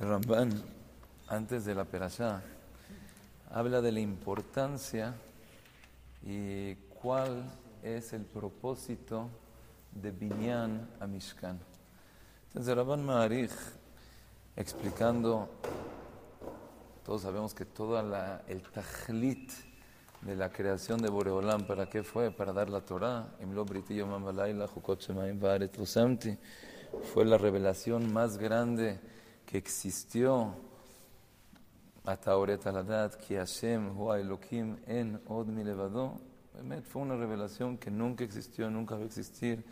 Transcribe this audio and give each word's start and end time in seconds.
El 0.00 0.08
Ramban, 0.08 0.50
antes 1.28 1.66
de 1.66 1.74
la 1.74 1.84
perashá, 1.84 2.40
habla 3.50 3.82
de 3.82 3.92
la 3.92 4.00
importancia 4.00 5.12
y 6.22 6.74
cuál 7.02 7.44
es 7.82 8.14
el 8.14 8.22
propósito 8.22 9.28
de 9.92 10.10
Binyan 10.10 10.88
a 11.00 11.06
Mishkan. 11.06 11.60
Entonces, 12.46 12.74
Rabban 12.74 13.04
Ma'arich, 13.04 13.52
explicando, 14.56 15.50
todos 17.04 17.20
sabemos 17.20 17.52
que 17.52 17.66
todo 17.66 18.00
el 18.48 18.62
tajlit 18.72 19.52
de 20.22 20.34
la 20.34 20.48
creación 20.48 21.02
de 21.02 21.10
Boreolam, 21.10 21.66
¿para 21.66 21.90
qué 21.90 22.02
fue? 22.02 22.30
Para 22.30 22.54
dar 22.54 22.70
la 22.70 22.80
Torah. 22.80 23.28
Fue 27.12 27.24
la 27.26 27.36
revelación 27.36 28.10
más 28.14 28.38
grande 28.38 28.98
que 29.50 29.58
existió 29.58 30.54
hasta 32.04 32.30
ahora 32.30 32.56
que 32.56 33.36
Hashem 33.36 33.96
Elohim 34.16 34.76
en 34.86 35.20
Od 35.26 35.46
Milevado. 35.46 36.20
Fue 36.84 37.02
una 37.02 37.16
revelación 37.16 37.76
que 37.76 37.90
nunca 37.90 38.22
existió, 38.22 38.70
nunca 38.70 38.94
va 38.94 39.02
a 39.02 39.06
existir. 39.06 39.64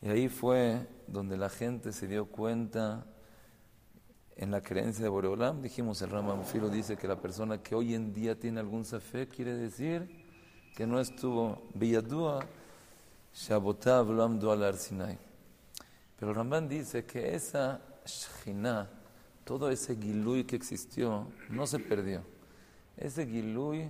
Y 0.00 0.08
ahí 0.08 0.28
fue 0.28 0.86
donde 1.08 1.36
la 1.36 1.48
gente 1.48 1.92
se 1.92 2.06
dio 2.06 2.26
cuenta 2.26 3.04
en 4.36 4.52
la 4.52 4.60
creencia 4.60 5.02
de 5.02 5.08
Boreolam. 5.08 5.60
Dijimos, 5.60 6.00
el 6.02 6.10
Ramam 6.10 6.44
Filo 6.44 6.68
dice 6.68 6.96
que 6.96 7.08
la 7.08 7.20
persona 7.20 7.60
que 7.60 7.74
hoy 7.74 7.94
en 7.94 8.12
día 8.12 8.38
tiene 8.38 8.60
algún 8.60 8.84
fe 8.84 9.26
quiere 9.26 9.56
decir 9.56 10.24
que 10.76 10.86
no 10.86 11.00
estuvo 11.00 11.62
Villadúa, 11.74 12.46
Shabotav, 13.32 14.12
Lamdu 14.12 14.50
al 14.50 14.62
Arsinai. 14.62 15.18
Pero 16.16 16.30
el 16.30 16.36
Ramban 16.36 16.68
dice 16.68 17.04
que 17.04 17.34
esa 17.34 17.80
Shekhinah, 18.04 18.88
todo 19.44 19.70
ese 19.70 19.96
Gilui 19.96 20.44
que 20.44 20.56
existió, 20.56 21.26
no 21.48 21.66
se 21.66 21.78
perdió. 21.78 22.22
Ese 22.96 23.26
Gilui 23.26 23.88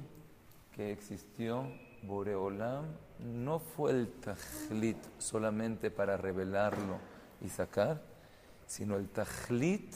que 0.75 0.93
existió, 0.93 1.67
Boreolam, 2.03 2.85
no 3.19 3.59
fue 3.59 3.93
el 3.93 4.09
Tajlit 4.09 4.99
solamente 5.19 5.91
para 5.91 6.17
revelarlo 6.17 6.99
y 7.41 7.49
sacar, 7.49 8.03
sino 8.67 8.97
el 8.97 9.09
Tajlit 9.09 9.95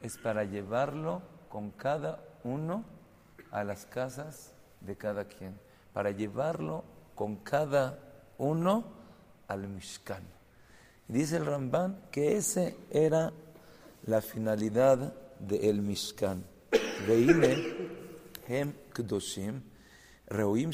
es 0.00 0.18
para 0.18 0.44
llevarlo 0.44 1.22
con 1.48 1.70
cada 1.70 2.22
uno 2.44 2.84
a 3.50 3.64
las 3.64 3.86
casas 3.86 4.52
de 4.80 4.96
cada 4.96 5.24
quien, 5.24 5.58
para 5.92 6.10
llevarlo 6.10 6.84
con 7.14 7.36
cada 7.36 7.98
uno 8.38 8.84
al 9.48 9.68
Mishkan. 9.68 10.22
Dice 11.08 11.36
el 11.36 11.46
Ramban 11.46 12.00
que 12.10 12.36
ese 12.36 12.76
era 12.90 13.32
la 14.06 14.20
finalidad 14.20 15.14
del 15.38 15.64
el 15.64 15.82
Mishkan. 15.82 16.44
hem 18.48 18.72
kdoshim, 18.92 19.62
reuim 20.28 20.70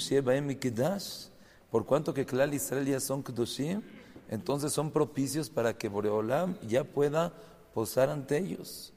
mikdash, 0.46 1.28
por 1.70 1.84
cuanto 1.84 2.14
que 2.14 2.24
Klal 2.24 2.54
Israel 2.54 2.86
ya 2.86 3.00
son 3.00 3.22
kdoshim, 3.22 3.82
entonces 4.28 4.72
son 4.72 4.90
propicios 4.90 5.48
para 5.50 5.76
que 5.76 5.88
Boreolam 5.88 6.56
ya 6.66 6.84
pueda 6.84 7.32
posar 7.74 8.10
ante 8.10 8.38
ellos. 8.38 8.92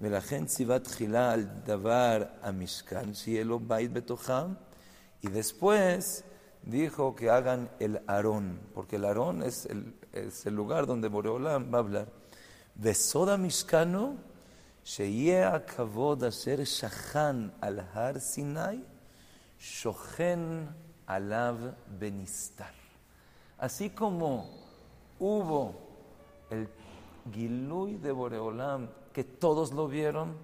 al 0.00 1.64
davar 1.64 2.38
a 2.42 2.52
Mishkan, 2.52 3.12
bait 3.60 3.92
betocham, 3.92 4.56
y 5.22 5.28
después 5.28 6.24
dijo 6.62 7.14
que 7.14 7.30
hagan 7.30 7.70
el 7.78 8.00
Aarón, 8.06 8.60
porque 8.74 8.96
el 8.96 9.04
Aarón 9.04 9.42
es 9.42 9.66
el, 9.66 9.94
es 10.12 10.44
el 10.46 10.54
lugar 10.54 10.86
donde 10.86 11.08
Boreolam 11.08 11.72
va 11.72 11.78
a 11.78 11.80
hablar. 11.80 12.25
Vesoda 12.75 13.37
Mishkano, 13.37 14.15
שיהיה 14.83 15.55
הכבוד 15.55 16.23
אשר 16.23 16.63
שכן 16.63 17.35
על 17.61 17.79
הר 17.93 18.19
סיני, 18.19 18.81
שוכן 19.59 20.39
עליו 21.07 21.57
בנסתר. 21.87 22.63
Así 23.59 23.91
como 23.91 24.49
hubo 25.19 25.75
el 26.49 26.67
Gilui 27.31 27.97
de 27.97 28.11
Boreolam, 28.11 28.89
que 29.13 29.23
todos 29.23 29.71
lo 29.71 29.87
vieron, 29.87 30.35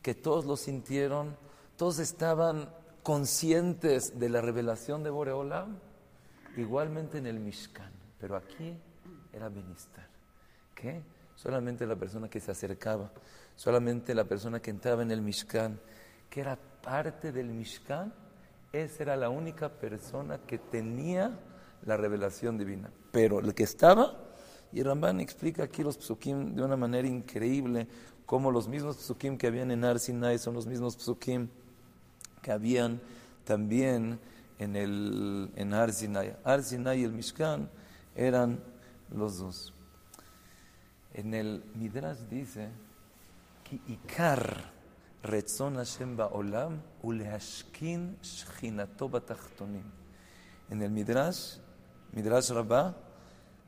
que 0.00 0.14
todos 0.14 0.46
lo 0.46 0.56
sintieron, 0.56 1.36
todos 1.76 1.98
estaban 1.98 2.70
conscientes 3.02 4.18
de 4.18 4.28
la 4.30 4.40
revelación 4.40 5.02
de 5.02 5.10
Boreolam, 5.10 5.76
igualmente 6.56 7.18
en 7.18 7.26
el 7.26 7.38
Mishkan. 7.40 7.92
Pero 8.18 8.36
aquí 8.36 8.74
era 9.34 9.50
Benistar. 9.50 10.08
¿Qué? 10.74 11.02
Solamente 11.37 11.85
la 11.85 11.95
persona 11.95 12.27
que 12.29 12.39
se 12.39 12.49
acercaba, 12.49 13.11
solamente 13.55 14.15
la 14.15 14.23
persona 14.23 14.59
que 14.59 14.71
entraba 14.71 15.03
en 15.03 15.11
el 15.11 15.21
Mishkan, 15.21 15.79
que 16.31 16.41
era 16.41 16.57
parte 16.81 17.31
del 17.31 17.49
Mishkan, 17.49 18.11
esa 18.73 19.03
era 19.03 19.15
la 19.15 19.29
única 19.29 19.69
persona 19.69 20.39
que 20.39 20.57
tenía 20.57 21.39
la 21.85 21.95
revelación 21.95 22.57
divina. 22.57 22.89
Pero 23.11 23.39
el 23.39 23.53
que 23.53 23.63
estaba, 23.63 24.17
y 24.71 24.81
Ramban 24.81 25.19
explica 25.19 25.63
aquí 25.63 25.83
los 25.83 25.97
psukim 25.97 26.55
de 26.55 26.63
una 26.63 26.75
manera 26.75 27.07
increíble, 27.07 27.87
como 28.25 28.49
los 28.49 28.67
mismos 28.67 28.97
psukim 28.97 29.37
que 29.37 29.45
habían 29.45 29.69
en 29.69 29.85
Arsinai 29.85 30.39
son 30.39 30.55
los 30.55 30.65
mismos 30.65 30.97
psukim 30.97 31.49
que 32.41 32.51
habían 32.51 32.99
también 33.45 34.19
en, 34.57 34.75
el, 34.75 35.51
en 35.55 35.73
Arsinai. 35.75 36.35
Arsinai 36.43 37.01
y 37.01 37.03
el 37.03 37.13
Mishkan 37.13 37.69
eran 38.15 38.59
los 39.11 39.37
dos. 39.37 39.76
En 41.17 41.33
el 41.33 41.63
Midrash 41.73 42.19
dice 42.29 42.69
que 43.63 43.79
Ikar 43.91 44.71
Retzon 45.23 45.77
Hashem 45.77 46.15
Ba'olam 46.15 46.79
Ulehashkin 47.01 48.17
Shchinato 48.21 49.09
Batachtonim. 49.09 49.81
En 50.69 50.81
el 50.83 50.91
Midrash, 50.91 51.55
Midrash 52.13 52.51
Rabbah, 52.51 52.93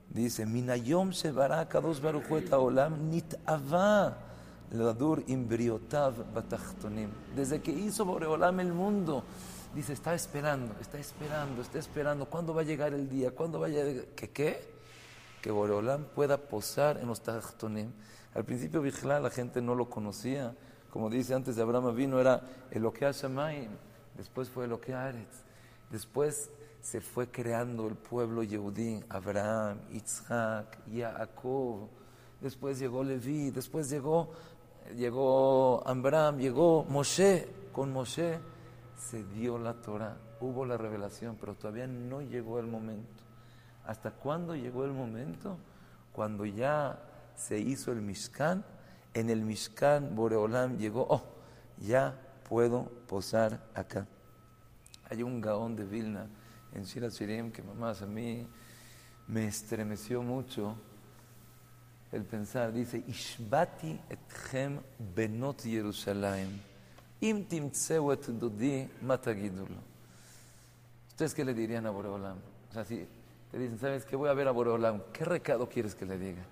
dice: 0.07 0.45
Minayom 0.45 1.09
Shebara 1.09 1.67
Kadosh 1.67 1.99
Baruch 1.99 2.29
et 2.33 2.51
Haolam 2.51 3.09
Nit'ava 3.09 4.15
Ladur 4.71 5.23
Imbriotav 5.25 6.31
Batachtonim. 6.31 7.09
Desde 7.35 7.59
que 7.63 7.71
hizo 7.71 8.05
Boreolam 8.05 8.59
el 8.59 8.73
mundo, 8.73 9.23
dice: 9.73 9.93
Está 9.93 10.13
esperando, 10.13 10.75
está 10.79 10.99
esperando, 10.99 11.63
está 11.63 11.79
esperando. 11.79 12.27
¿Cuándo 12.27 12.53
va 12.53 12.61
a 12.61 12.65
llegar 12.65 12.93
el 12.93 13.09
día? 13.09 13.31
¿Cuándo 13.31 13.59
va 13.59 13.65
a 13.65 13.69
llegar? 13.69 14.05
¿Qué 14.15 14.29
qué? 14.29 14.68
Que 15.41 15.51
Boreolam 15.51 16.05
pueda 16.05 16.37
posar 16.37 16.97
en 16.97 17.07
los 17.07 17.21
Tajtonim. 17.21 17.91
Al 18.33 18.43
principio 18.45 18.81
Bijla 18.81 19.19
la 19.19 19.29
gente 19.29 19.61
no 19.61 19.75
lo 19.75 19.89
conocía, 19.89 20.55
como 20.89 21.09
dice 21.09 21.33
antes 21.33 21.55
de 21.55 21.61
Abraham 21.61 21.95
vino, 21.95 22.19
era 22.19 22.41
el 22.71 22.91
que 22.91 23.11
Shamayim, 23.11 23.71
después 24.17 24.49
fue 24.49 24.65
el 24.65 24.79
que 24.79 24.93
Aretz, 24.93 25.43
después 25.89 26.49
se 26.81 27.01
fue 27.01 27.29
creando 27.29 27.87
el 27.87 27.95
pueblo 27.95 28.43
Yehudí, 28.43 29.03
Abraham, 29.09 29.79
Isaac, 29.91 30.79
Jacob, 30.91 31.89
después 32.41 32.79
llegó 32.79 33.03
Leví, 33.03 33.51
después 33.51 33.89
llegó, 33.89 34.31
llegó 34.95 35.85
Abraham, 35.87 36.37
llegó 36.37 36.85
Moshe, 36.85 37.47
con 37.71 37.91
Moshe 37.91 38.39
se 38.97 39.23
dio 39.23 39.57
la 39.57 39.73
Torah, 39.73 40.17
hubo 40.39 40.65
la 40.65 40.77
revelación, 40.77 41.37
pero 41.39 41.55
todavía 41.55 41.87
no 41.87 42.21
llegó 42.21 42.59
el 42.59 42.67
momento. 42.67 43.18
¿Hasta 43.89 44.11
cuándo 44.11 44.55
llegó 44.55 44.85
el 44.85 44.91
momento? 44.91 45.57
Cuando 46.13 46.45
ya 46.45 46.99
se 47.35 47.57
hizo 47.57 47.91
el 47.91 48.03
Mishkan, 48.03 48.63
en 49.15 49.31
el 49.31 49.41
Mishkan 49.41 50.15
Boreolam 50.15 50.77
llegó, 50.77 51.07
oh, 51.09 51.23
ya 51.79 52.15
puedo 52.47 52.83
posar 53.07 53.59
acá. 53.73 54.05
Hay 55.09 55.23
un 55.23 55.41
gaón 55.41 55.75
de 55.75 55.85
Vilna 55.85 56.27
en 56.75 56.83
Shira 56.83 57.09
que 57.51 57.63
mamás 57.63 58.03
a 58.03 58.05
mí 58.05 58.45
me 59.25 59.47
estremeció 59.47 60.21
mucho 60.21 60.75
el 62.11 62.25
pensar, 62.25 62.71
dice, 62.71 63.03
Ishbati 63.07 63.99
etchem 64.07 64.81
benot 65.15 65.63
matagidulo. 69.01 69.79
¿Ustedes 71.07 71.33
qué 71.33 71.43
le 71.43 71.55
dirían 71.55 71.87
a 71.87 71.89
Boreolam? 71.89 72.37
O 72.69 72.73
sea, 72.73 72.85
si 72.85 73.07
te 73.51 73.57
dicen, 73.57 73.79
¿sabes 73.79 74.05
qué? 74.05 74.15
Voy 74.15 74.29
a 74.29 74.33
ver 74.33 74.47
a 74.47 74.51
Boreolam. 74.51 75.01
¿Qué 75.11 75.25
recado 75.25 75.67
quieres 75.67 75.95
que 75.95 76.05
le 76.05 76.17
diga? 76.17 76.43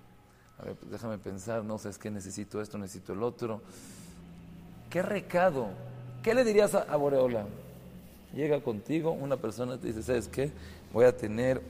A 0.58 0.64
ver, 0.64 0.74
pues 0.74 0.90
déjame 0.90 1.18
pensar, 1.18 1.62
no 1.62 1.78
sé, 1.78 1.90
es 1.90 1.98
que 1.98 2.10
necesito 2.10 2.60
esto, 2.60 2.78
necesito 2.78 3.12
el 3.12 3.22
otro. 3.22 3.62
¿Qué 4.90 5.02
recado? 5.02 5.68
¿Qué 6.22 6.34
le 6.34 6.44
dirías 6.44 6.74
a, 6.74 6.96
Boreolam? 6.96 7.46
Llega 8.34 8.60
contigo 8.60 9.12
una 9.12 9.36
persona 9.36 9.78
te 9.78 9.86
dice, 9.86 10.02
¿sabes 10.02 10.28
qué? 10.28 10.50
Voy 10.92 11.04
a 11.04 11.16
tener 11.16 11.62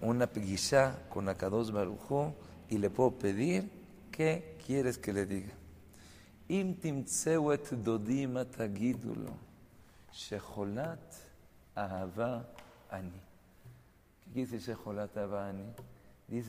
una 0.00 0.26
peguisha 0.26 0.98
con 1.08 1.28
Akados 1.28 1.72
Barujo 1.72 2.34
y 2.68 2.78
le 2.78 2.90
puedo 2.90 3.12
pedir, 3.12 3.70
¿qué 4.12 4.56
quieres 4.64 4.98
que 4.98 5.12
le 5.12 5.26
diga? 5.26 5.52
Im 6.48 7.04
tsewet 7.04 7.70
dodima 7.72 8.44
tagidulo, 8.44 9.32
shecholat 10.12 10.98
ahava 11.74 12.46
ani. 12.90 13.27
Dice 14.34 14.56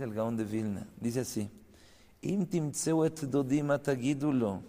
el 0.03 0.13
Gaón 0.13 0.37
de 0.37 0.43
Vilna, 0.43 0.87
dice 0.99 1.21
así, 1.21 1.49
et 2.21 3.21
dodima 3.21 3.81
tagidulo, 3.81 4.61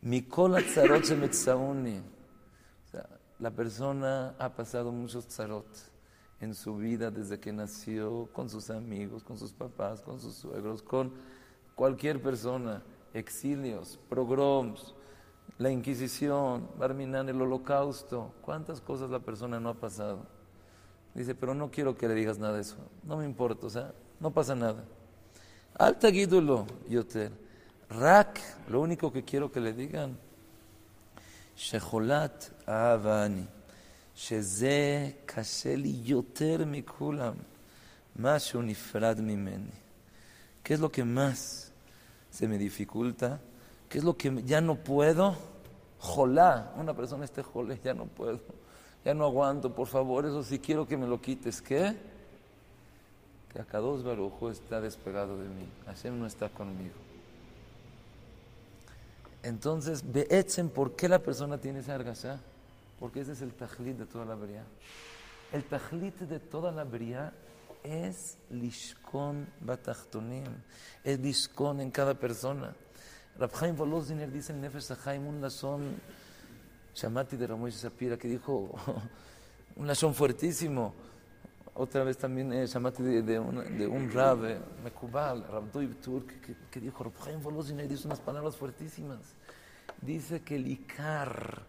Mikol 0.00 0.56
atzarot 0.56 1.04
shemetzauni. 1.04 1.98
O 1.98 2.90
sea, 2.90 3.08
la 3.40 3.50
persona 3.50 4.34
ha 4.38 4.54
pasado 4.54 4.92
muchos 4.92 5.26
tzarot 5.26 5.66
en 6.40 6.54
su 6.54 6.76
vida 6.76 7.10
desde 7.10 7.40
que 7.40 7.52
nació, 7.52 8.28
con 8.32 8.48
sus 8.48 8.70
amigos, 8.70 9.24
con 9.24 9.36
sus 9.36 9.52
papás, 9.52 10.00
con 10.00 10.20
sus 10.20 10.34
suegros, 10.34 10.82
con 10.82 11.12
cualquier 11.74 12.22
persona, 12.22 12.82
exilios, 13.12 13.98
pogroms, 14.08 14.94
la 15.58 15.70
Inquisición, 15.70 16.68
el 16.80 17.42
Holocausto, 17.42 18.32
cuántas 18.42 18.80
cosas 18.80 19.10
la 19.10 19.18
persona 19.18 19.58
no 19.58 19.70
ha 19.70 19.74
pasado. 19.74 20.37
Dice, 21.18 21.34
pero 21.34 21.52
no 21.52 21.68
quiero 21.68 21.96
que 21.96 22.06
le 22.06 22.14
digas 22.14 22.38
nada 22.38 22.54
de 22.54 22.60
eso. 22.60 22.76
No 23.02 23.16
me 23.16 23.24
importa, 23.24 23.66
o 23.66 23.70
sea, 23.70 23.92
no 24.20 24.30
pasa 24.30 24.54
nada. 24.54 24.84
Alta 25.76 26.10
guídulo, 26.10 26.64
Yoter. 26.88 27.32
Rak, 27.90 28.38
lo 28.68 28.80
único 28.80 29.12
que 29.12 29.24
quiero 29.24 29.50
que 29.50 29.58
le 29.58 29.72
digan. 29.72 30.16
Sheholat 31.56 32.68
Avani. 32.68 33.48
Sheze 34.14 35.16
Kasheli 35.26 36.04
Yoter 36.04 36.64
Mikulam. 36.64 37.34
Mashu 38.14 38.62
Nifrad 38.62 39.18
Mimeni. 39.18 39.72
¿Qué 40.62 40.74
es 40.74 40.78
lo 40.78 40.88
que 40.88 41.02
más 41.02 41.72
se 42.30 42.46
me 42.46 42.58
dificulta? 42.58 43.40
¿Qué 43.88 43.98
es 43.98 44.04
lo 44.04 44.16
que 44.16 44.40
ya 44.44 44.60
no 44.60 44.76
puedo? 44.76 45.34
Jolá. 45.98 46.74
Una 46.76 46.94
persona 46.94 47.24
este 47.24 47.42
jole, 47.42 47.80
ya 47.82 47.92
no 47.92 48.04
puedo 48.06 48.38
no 49.14 49.24
aguanto, 49.24 49.74
por 49.74 49.86
favor, 49.86 50.26
eso 50.26 50.42
sí 50.42 50.58
quiero 50.58 50.86
que 50.86 50.96
me 50.96 51.06
lo 51.06 51.20
quites. 51.20 51.60
¿Qué? 51.62 51.96
Que 53.52 53.60
acá 53.60 53.78
dos 53.78 54.04
Barujo 54.04 54.50
está 54.50 54.80
despegado 54.80 55.38
de 55.38 55.48
mí, 55.48 55.66
Hashem 55.86 56.18
no 56.18 56.26
está 56.26 56.48
conmigo. 56.48 56.94
Entonces, 59.42 60.02
Beetzen, 60.12 60.68
¿por 60.68 60.96
qué 60.96 61.08
la 61.08 61.20
persona 61.20 61.58
tiene 61.58 61.78
esa 61.78 61.94
argasá? 61.94 62.40
Porque 62.98 63.20
ese 63.20 63.32
es 63.32 63.42
el 63.42 63.52
tajlit 63.52 63.96
de 63.96 64.06
toda 64.06 64.24
la 64.24 64.34
bria. 64.34 64.64
El 65.52 65.64
tajlit 65.64 66.18
de 66.20 66.40
toda 66.40 66.72
la 66.72 66.84
bria 66.84 67.32
es 67.82 68.36
lishkon 68.50 69.46
batachtonim, 69.60 70.44
es 71.04 71.18
lishkon 71.20 71.80
en 71.80 71.90
cada 71.90 72.14
persona. 72.14 72.74
Rabhaim 73.38 73.76
Voloziner 73.76 74.30
dice 74.30 74.52
en 74.52 74.60
Nefesh 74.60 74.90
un 75.18 75.40
lazón, 75.40 76.00
Shamati 76.98 77.36
de 77.36 77.46
Ramoy 77.46 77.70
Sapira, 77.70 78.16
que 78.16 78.26
dijo 78.26 78.74
un 79.76 79.86
lazón 79.86 80.14
fuertísimo. 80.14 80.92
Otra 81.74 82.02
vez 82.02 82.18
también 82.18 82.52
eh, 82.52 82.66
Shamati 82.66 83.04
de, 83.04 83.22
de, 83.22 83.38
un, 83.38 83.78
de 83.78 83.86
un 83.86 84.10
rab, 84.10 84.44
eh, 84.44 84.58
Rabdoib 84.82 86.00
Tur, 86.00 86.26
que, 86.26 86.80
dijo, 86.80 87.04
Rabhaim 87.04 87.40
Voloziner 87.40 87.86
dice 87.86 88.08
unas 88.08 88.18
palabras 88.18 88.56
fuertísimas. 88.56 89.20
Dice 90.02 90.40
que 90.42 90.56
el 90.56 90.66
Ikar, 90.66 91.62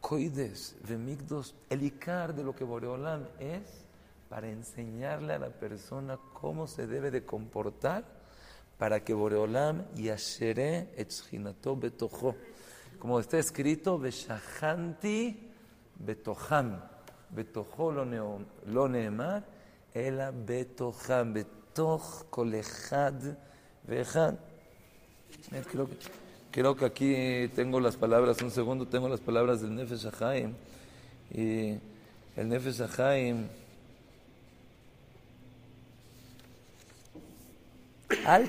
Koides, 0.00 0.74
Vemigdos, 0.88 1.54
el 1.70 1.84
Icar 1.84 2.34
de 2.34 2.42
lo 2.42 2.52
que 2.52 2.64
Boreolam 2.64 3.24
es 3.38 3.84
para 4.28 4.48
enseñarle 4.48 5.34
a 5.34 5.38
la 5.38 5.50
persona 5.50 6.18
cómo 6.32 6.66
se 6.66 6.88
debe 6.88 7.12
de 7.12 7.24
comportar 7.24 8.04
para 8.78 9.04
que 9.04 9.14
Boreolam 9.14 9.84
yashere 9.94 10.88
etchinato 10.96 11.76
betojo 11.76 12.34
como 12.98 13.20
está 13.20 13.38
escrito, 13.38 13.98
Beshahanti 13.98 15.38
Betoham, 15.98 16.80
Betojo 17.30 17.92
lo 17.92 18.88
neemar, 18.88 19.44
Ela 19.92 20.30
Betoham, 20.30 21.32
Betoch 21.32 22.28
Kolehad 22.30 23.36
Vejad. 23.86 24.34
Eh, 25.52 25.62
creo, 26.50 26.76
que 26.76 26.84
aquí 26.84 27.48
tengo 27.54 27.78
las 27.78 27.96
palabras, 27.96 28.40
un 28.42 28.50
segundo, 28.50 28.86
tengo 28.86 29.08
las 29.08 29.20
palabras 29.20 29.60
del 29.60 29.74
Nefeshahim. 29.74 30.54
Y 31.32 31.78
el 32.36 32.48
Nefesh 32.48 32.82
Ahaim. 32.82 33.48
Al 38.24 38.48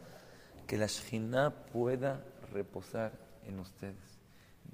que 0.71 0.77
la 0.77 0.87
Shekhinah 0.87 1.51
pueda 1.73 2.23
reposar 2.53 3.11
en 3.45 3.59
ustedes. 3.59 3.97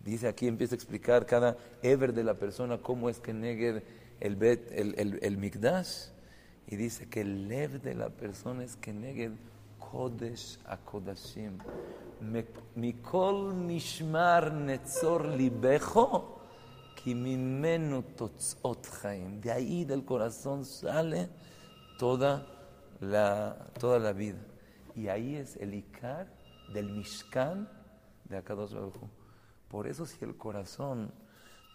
Dice 0.03 0.27
aquí, 0.27 0.47
empieza 0.47 0.75
a 0.75 0.77
explicar 0.77 1.25
cada 1.25 1.57
ever 1.81 2.13
de 2.13 2.23
la 2.23 2.35
persona 2.35 2.77
cómo 2.77 3.09
es 3.09 3.19
que 3.19 3.33
negue 3.33 3.81
el, 4.19 4.35
bet, 4.35 4.69
Mikdash. 5.37 6.09
Y 6.67 6.75
dice 6.75 7.09
que 7.09 7.21
el 7.21 7.47
lev 7.47 7.81
de 7.81 7.95
la 7.95 8.11
persona 8.11 8.63
es 8.63 8.75
que 8.75 8.93
negue 8.93 9.31
Kodesh 9.79 10.59
a 10.67 10.77
Kodashim. 10.77 11.57
Mikol 12.75 13.55
Mishmar 13.55 14.53
Netzor 14.53 15.25
Libejo. 15.29 16.41
De 19.41 19.51
ahí 19.51 19.83
del 19.83 20.05
corazón 20.05 20.63
sale 20.63 21.27
toda 21.97 22.45
la, 22.99 23.57
toda 23.79 23.97
la 23.97 24.13
vida. 24.13 24.37
Y 24.97 25.09
ahí 25.09 25.35
es 25.35 25.55
el 25.57 25.75
Icar 25.75 26.27
del 26.73 26.89
Mishkan 26.89 27.69
de 28.25 28.37
Akadosh 28.37 28.73
Baruj 28.73 28.95
Por 29.69 29.85
eso 29.85 30.07
si 30.07 30.25
el 30.25 30.35
corazón 30.35 31.13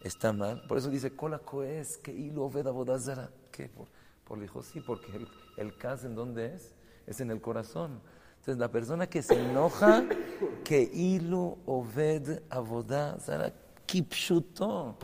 está 0.01 0.33
mal, 0.33 0.67
por 0.67 0.77
eso 0.77 0.91
dice, 0.91 1.15
Kola 1.15 1.41
es 1.65 1.99
que 1.99 2.13
hilo 2.13 2.51
veda 2.51 2.73
bodazara. 2.73 3.31
¿Qué? 3.53 3.69
Por, 3.69 3.87
por 4.25 4.39
el 4.39 4.45
hijo, 4.45 4.61
sí, 4.65 4.81
porque 4.81 5.15
el, 5.15 5.29
el 5.57 5.73
en 6.03 6.15
dónde 6.17 6.55
es, 6.57 6.75
es 7.07 7.21
en 7.21 7.31
el 7.31 7.41
corazón. 7.41 8.01
Entonces, 8.41 8.59
la 8.59 8.73
persona 8.73 9.07
que 9.07 9.23
se 9.23 9.41
enoja, 9.41 10.03
que 10.65 10.83
ilu 10.83 11.59
oved 11.65 12.41
avodá, 12.51 13.21
zara 13.21 13.53
kipshuto. 13.87 14.97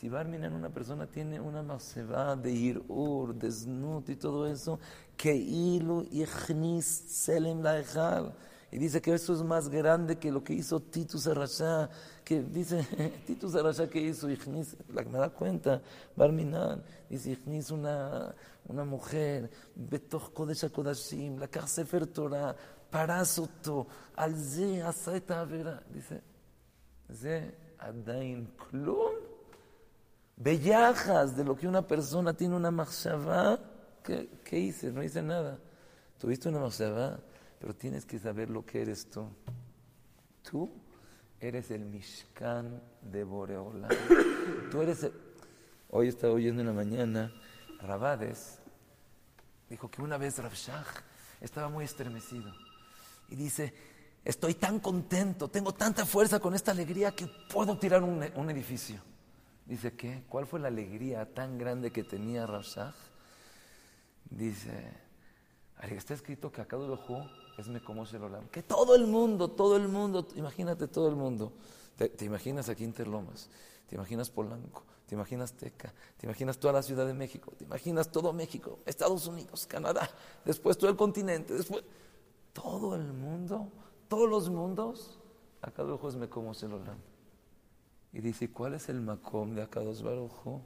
Si 0.00 0.08
Barminan, 0.08 0.52
una 0.52 0.68
persona 0.68 1.06
tiene 1.06 1.40
una 1.40 1.62
maseba 1.62 2.36
de 2.36 2.52
irur, 2.52 3.34
de 3.34 3.50
snut 3.50 4.10
y 4.10 4.16
todo 4.16 4.46
eso, 4.46 4.78
que 5.16 5.34
ilu 5.34 6.06
ichnis 6.10 6.84
selem 6.84 7.62
laechal. 7.62 8.34
Y 8.70 8.78
dice 8.78 9.00
que 9.00 9.14
eso 9.14 9.32
es 9.32 9.42
más 9.42 9.68
grande 9.68 10.18
que 10.18 10.30
lo 10.30 10.42
que 10.44 10.52
hizo 10.52 10.80
Titus 10.80 11.26
Arashá, 11.28 11.88
que 12.24 12.42
dice 12.42 12.84
Titus 13.26 13.54
Arashá 13.54 13.88
que 13.88 14.00
hizo 14.00 14.28
Ichnis, 14.28 14.76
la 14.92 15.02
que 15.02 15.08
me 15.08 15.18
da 15.18 15.30
cuenta, 15.30 15.80
Barminan, 16.14 16.82
dice 17.08 17.30
Ichnis 17.30 17.70
una, 17.70 18.34
una 18.66 18.84
mujer, 18.84 19.50
Betoch 19.74 20.32
Kodesh 20.32 20.64
HaKodashim, 20.64 21.38
la 21.38 21.66
Sefer 21.66 22.06
Torah, 22.06 22.54
פרס 22.90 23.40
al 24.16 24.34
ze 24.34 24.82
זה 24.92 25.34
avera 25.34 25.82
dice 25.92 26.22
ze 27.12 27.54
adain 27.78 28.46
klum 28.56 29.29
bellajas 30.41 31.35
de 31.35 31.43
lo 31.43 31.55
que 31.55 31.67
una 31.67 31.85
persona 31.87 32.33
tiene 32.33 32.55
una 32.55 32.71
machshavá. 32.71 33.59
¿Qué, 34.03 34.59
hice? 34.59 34.91
No 34.91 35.03
hice 35.03 35.21
nada. 35.21 35.59
Tuviste 36.17 36.49
una 36.49 36.59
machshavá, 36.59 37.19
pero 37.59 37.75
tienes 37.75 38.05
que 38.05 38.17
saber 38.17 38.49
lo 38.49 38.65
que 38.65 38.81
eres 38.81 39.09
tú. 39.09 39.27
Tú 40.41 40.69
eres 41.39 41.69
el 41.71 41.85
Mishkan 41.85 42.81
de 43.01 43.23
Boreola. 43.23 43.87
Tú 44.71 44.81
eres 44.81 45.03
el... 45.03 45.13
Hoy 45.89 46.07
estaba 46.07 46.33
oyendo 46.33 46.61
en 46.61 46.67
la 46.67 46.73
mañana, 46.73 47.33
Rabades 47.81 48.59
dijo 49.69 49.89
que 49.89 50.01
una 50.01 50.17
vez 50.17 50.37
Rabshah 50.37 50.85
estaba 51.39 51.69
muy 51.69 51.85
estremecido 51.85 52.53
y 53.29 53.35
dice, 53.35 53.73
estoy 54.23 54.53
tan 54.53 54.79
contento, 54.79 55.49
tengo 55.49 55.73
tanta 55.73 56.05
fuerza 56.05 56.39
con 56.39 56.53
esta 56.53 56.71
alegría 56.71 57.11
que 57.11 57.27
puedo 57.51 57.77
tirar 57.77 58.03
un 58.03 58.49
edificio. 58.49 59.01
Dice, 59.65 59.93
¿qué? 59.93 60.23
¿Cuál 60.27 60.47
fue 60.47 60.59
la 60.59 60.67
alegría 60.67 61.33
tan 61.33 61.57
grande 61.57 61.91
que 61.91 62.03
tenía 62.03 62.45
Rashach? 62.45 62.95
Dice, 64.29 64.91
está 65.89 66.13
escrito 66.13 66.51
que 66.51 66.63
Ju 66.63 67.17
es 67.57 67.67
Mekomoshelolam. 67.67 68.47
Que 68.49 68.63
todo 68.63 68.95
el 68.95 69.07
mundo, 69.07 69.49
todo 69.49 69.77
el 69.77 69.87
mundo, 69.87 70.27
imagínate 70.35 70.87
todo 70.87 71.09
el 71.09 71.15
mundo. 71.15 71.53
Te, 71.97 72.25
imaginas 72.25 72.69
aquí 72.69 72.83
Interlomas, 72.83 73.49
te 73.87 73.95
imaginas 73.95 74.29
Polanco, 74.29 74.83
te 75.05 75.13
imaginas 75.13 75.53
Teca, 75.53 75.93
te 76.17 76.25
imaginas 76.25 76.57
toda 76.57 76.73
la 76.73 76.81
Ciudad 76.81 77.05
de 77.05 77.13
México, 77.13 77.53
te 77.57 77.65
imaginas 77.65 78.11
todo 78.11 78.33
México, 78.33 78.79
Estados 78.85 79.27
Unidos, 79.27 79.67
Canadá, 79.67 80.09
después 80.43 80.77
todo 80.77 80.89
el 80.89 80.95
continente, 80.95 81.53
después 81.53 81.83
todo 82.53 82.95
el 82.95 83.13
mundo, 83.13 83.69
todos 84.07 84.27
los 84.27 84.49
mundos, 84.49 85.19
acá 85.61 85.83
es 85.83 86.15
me 86.15 86.27
como 86.27 86.53
se 86.53 86.67
lo 86.67 86.79
Y 88.13 88.19
dice, 88.21 88.49
¿cuál 88.49 88.73
es 88.73 88.89
el 88.89 89.01
makom 89.01 89.55
de 89.55 89.61
Akados 89.61 90.03
Barujo? 90.03 90.61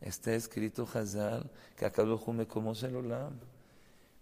Está 0.00 0.34
escrito 0.34 0.86
Hazal 0.92 1.48
que 1.76 1.84
Akados 1.84 2.26
me 2.28 2.46
conoce 2.46 2.86
el 2.86 2.96
olam. 2.96 3.38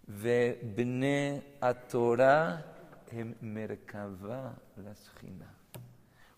Ve 0.05 0.59
bne 0.75 1.57
a 1.59 1.73
Torah 1.73 2.71
em 3.11 3.35
merkava 3.41 4.55
la 4.77 4.93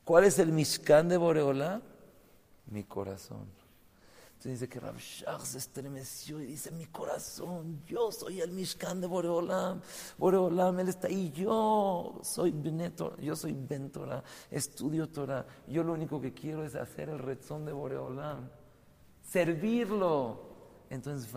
¿Cuál 0.03 0.25
es 0.25 0.39
el 0.39 0.51
Mishkan 0.51 1.07
de 1.07 1.17
Boreola? 1.17 1.81
Mi 2.65 2.83
corazón. 2.83 3.47
Entonces 4.43 4.59
dice 4.59 4.67
que 4.67 4.79
Rav 4.81 4.97
Shach 4.97 5.39
se 5.39 5.57
estremeció 5.57 6.41
y 6.41 6.47
dice, 6.47 6.69
mi 6.71 6.85
corazón, 6.87 7.81
yo 7.87 8.11
soy 8.11 8.41
el 8.41 8.51
Mishkan 8.51 8.99
de 8.99 9.07
Boreolam. 9.07 9.79
Boreolam, 10.17 10.79
él 10.81 10.89
está 10.89 11.07
ahí, 11.07 11.31
yo 11.31 12.19
soy 12.23 12.51
Benetor, 12.51 13.21
yo 13.21 13.37
soy 13.37 13.53
Bentora, 13.53 14.21
estudio 14.51 15.07
Torah. 15.07 15.45
Yo 15.65 15.81
lo 15.81 15.93
único 15.93 16.19
que 16.19 16.33
quiero 16.33 16.65
es 16.65 16.75
hacer 16.75 17.07
el 17.07 17.19
rezón 17.19 17.63
de 17.63 17.71
Boreolam, 17.71 18.49
servirlo. 19.21 20.41
Entonces, 20.89 21.33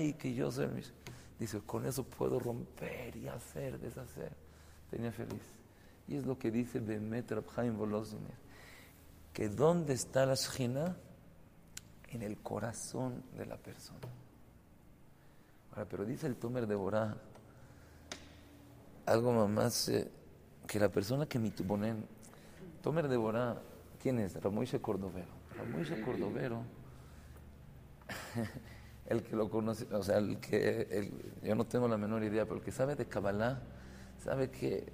y 0.00 0.14
que 0.14 0.34
yo 0.34 0.50
soy 0.50 0.64
el 0.64 0.72
Mishkan. 0.72 0.96
Dice, 1.38 1.60
con 1.60 1.86
eso 1.86 2.02
puedo 2.02 2.40
romper 2.40 3.14
y 3.14 3.28
hacer, 3.28 3.78
deshacer. 3.78 4.32
Tenía 4.90 5.12
feliz. 5.12 5.44
Y 6.08 6.16
es 6.16 6.26
lo 6.26 6.36
que 6.36 6.50
dice 6.50 6.80
Bemet 6.80 7.30
Rabhaim 7.30 7.78
Volosiner, 7.78 8.34
que 9.32 9.48
¿dónde 9.48 9.92
está 9.92 10.26
la 10.26 10.34
Shina? 10.34 10.96
En 12.10 12.22
el 12.22 12.38
corazón 12.38 13.22
de 13.36 13.46
la 13.46 13.56
persona. 13.56 14.00
Ahora, 15.72 15.86
pero 15.88 16.04
dice 16.04 16.26
el 16.26 16.36
Tomer 16.36 16.66
de 16.66 16.74
Borá, 16.74 17.16
algo 19.06 19.46
más 19.48 19.88
eh, 19.88 20.10
que 20.66 20.80
la 20.80 20.88
persona 20.88 21.26
que 21.26 21.38
mi 21.38 21.50
tuponen, 21.50 22.04
Tomer 22.82 23.08
de 23.08 23.16
Borá, 23.16 23.60
¿quién 24.02 24.18
es? 24.18 24.40
Ramoise 24.42 24.80
Cordovero. 24.80 25.28
Ramoise 25.56 26.00
Cordovero, 26.02 26.62
el 29.06 29.22
que 29.22 29.36
lo 29.36 29.48
conoce, 29.48 29.86
o 29.92 30.02
sea, 30.02 30.18
el 30.18 30.38
que, 30.38 31.12
yo 31.42 31.54
no 31.54 31.64
tengo 31.64 31.88
la 31.88 31.96
menor 31.96 32.22
idea, 32.24 32.44
pero 32.44 32.56
el 32.56 32.62
que 32.62 32.72
sabe 32.72 32.96
de 32.96 33.06
Kabbalah, 33.06 33.60
sabe 34.18 34.50
que 34.50 34.92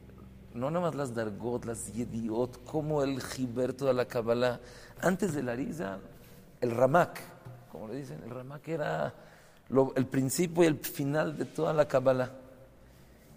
no 0.55 0.71
nada 0.71 0.87
más 0.87 0.95
las 0.95 1.15
Dargot, 1.15 1.65
las 1.65 1.93
Yediot, 1.93 2.65
como 2.65 3.03
el 3.03 3.23
Giber, 3.23 3.75
toda 3.75 3.93
la 3.93 4.07
Kabbalah. 4.07 4.61
Antes 5.01 5.35
de 5.35 5.43
la 5.43 5.55
Risa, 5.55 5.99
el 6.60 6.72
Ramak, 6.72 7.22
como 7.72 7.88
le 7.88 7.96
dicen, 7.96 8.22
el 8.24 8.30
Ramak 8.30 8.68
era 8.68 9.14
el 9.96 10.06
principio 10.06 10.64
y 10.64 10.68
el 10.68 10.78
final 10.78 11.38
de 11.38 11.46
toda 11.46 11.74
la 11.74 11.88
Kabbalah. 11.88 12.32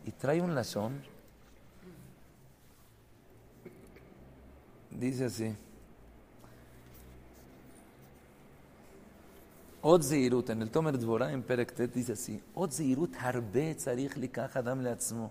Y 0.04 0.10
trae 0.10 0.40
un 0.40 0.54
lazón, 0.54 1.02
dice 4.90 5.24
así. 5.26 5.56
עוד 9.80 10.00
זהירות, 10.00 10.48
en 10.48 10.62
el 10.62 10.70
Tomer 10.70 10.98
Dvorah 10.98 11.32
en 11.32 11.42
Perek 11.42 11.72
Tet 11.74 11.92
dice 11.92 12.12
así, 12.12 12.38
עוד 12.54 12.70
זהירות 12.70 13.10
הרבה 13.18 13.74
צריך 13.74 14.18
לקח 14.18 14.56
אדם 14.56 14.80
לעצמו. 14.80 15.30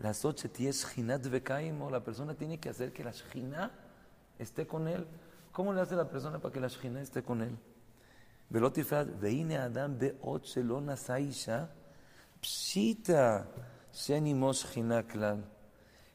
La 0.00 0.12
tiene 0.12 0.72
Shechinat 0.72 1.26
o 1.80 1.90
la 1.90 2.00
persona 2.00 2.34
tiene 2.34 2.58
que 2.58 2.68
hacer 2.68 2.92
que 2.92 3.04
la 3.04 3.12
Shechina 3.12 3.70
esté 4.38 4.66
con 4.66 4.88
él. 4.88 5.06
¿Cómo 5.56 5.72
le 5.72 5.80
hace 5.80 5.94
la 5.96 6.08
persona 6.08 6.38
para 6.38 6.52
que 6.52 6.60
la 6.60 6.68
Shechina 6.68 7.00
esté 7.00 7.22
con 7.22 7.42
él? 7.42 7.56
velotifad 8.50 9.06
veine 9.18 9.56
Adam 9.56 9.98
beot 9.98 10.44
shelo 10.44 10.80
nasa 10.80 11.18
isha, 11.18 11.70
pshita 12.40 13.46
shenimo 13.92 14.52
Shechina 14.52 15.02
klal. 15.02 15.42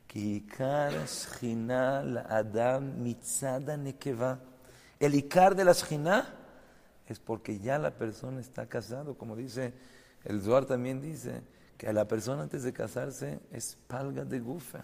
כי 0.10 0.20
עיקר 0.20 1.06
שכינה 1.06 2.04
לאדם 2.04 3.04
מצד 3.04 3.70
הנקבה. 3.70 4.36
El 5.02 5.14
Icar 5.14 5.54
de 5.54 5.66
la 5.66 5.74
Shechina 5.74 6.34
es 7.08 7.20
porque 7.20 7.60
ya 7.60 7.78
la 7.78 7.92
persona 7.92 8.40
está 8.40 8.66
casado, 8.68 9.18
como 9.18 9.36
dice 9.36 9.74
el 10.24 10.42
Zohar 10.42 10.66
también 10.66 11.02
dice, 11.02 11.42
que 11.78 11.92
la 11.94 12.08
persona 12.08 12.44
antes 12.44 12.64
de 12.64 12.74
casarse 12.74 13.40
es 13.52 13.78
palga 13.88 14.26
de 14.26 14.40
gufa. 14.40 14.84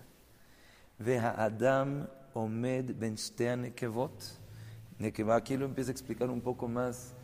a 1.00 1.44
Adam 1.44 2.08
omed 2.34 2.96
ben 2.96 3.16
shtea 3.16 3.56
nekevot. 3.56 4.40
Nekeva 4.99 5.37
aquí 5.37 5.57
lo 5.57 5.65
empieza 5.65 5.91
a 5.91 5.95
explicar 5.95 6.29
un 6.31 6.41
poco 6.41 6.69
más. 6.69 7.15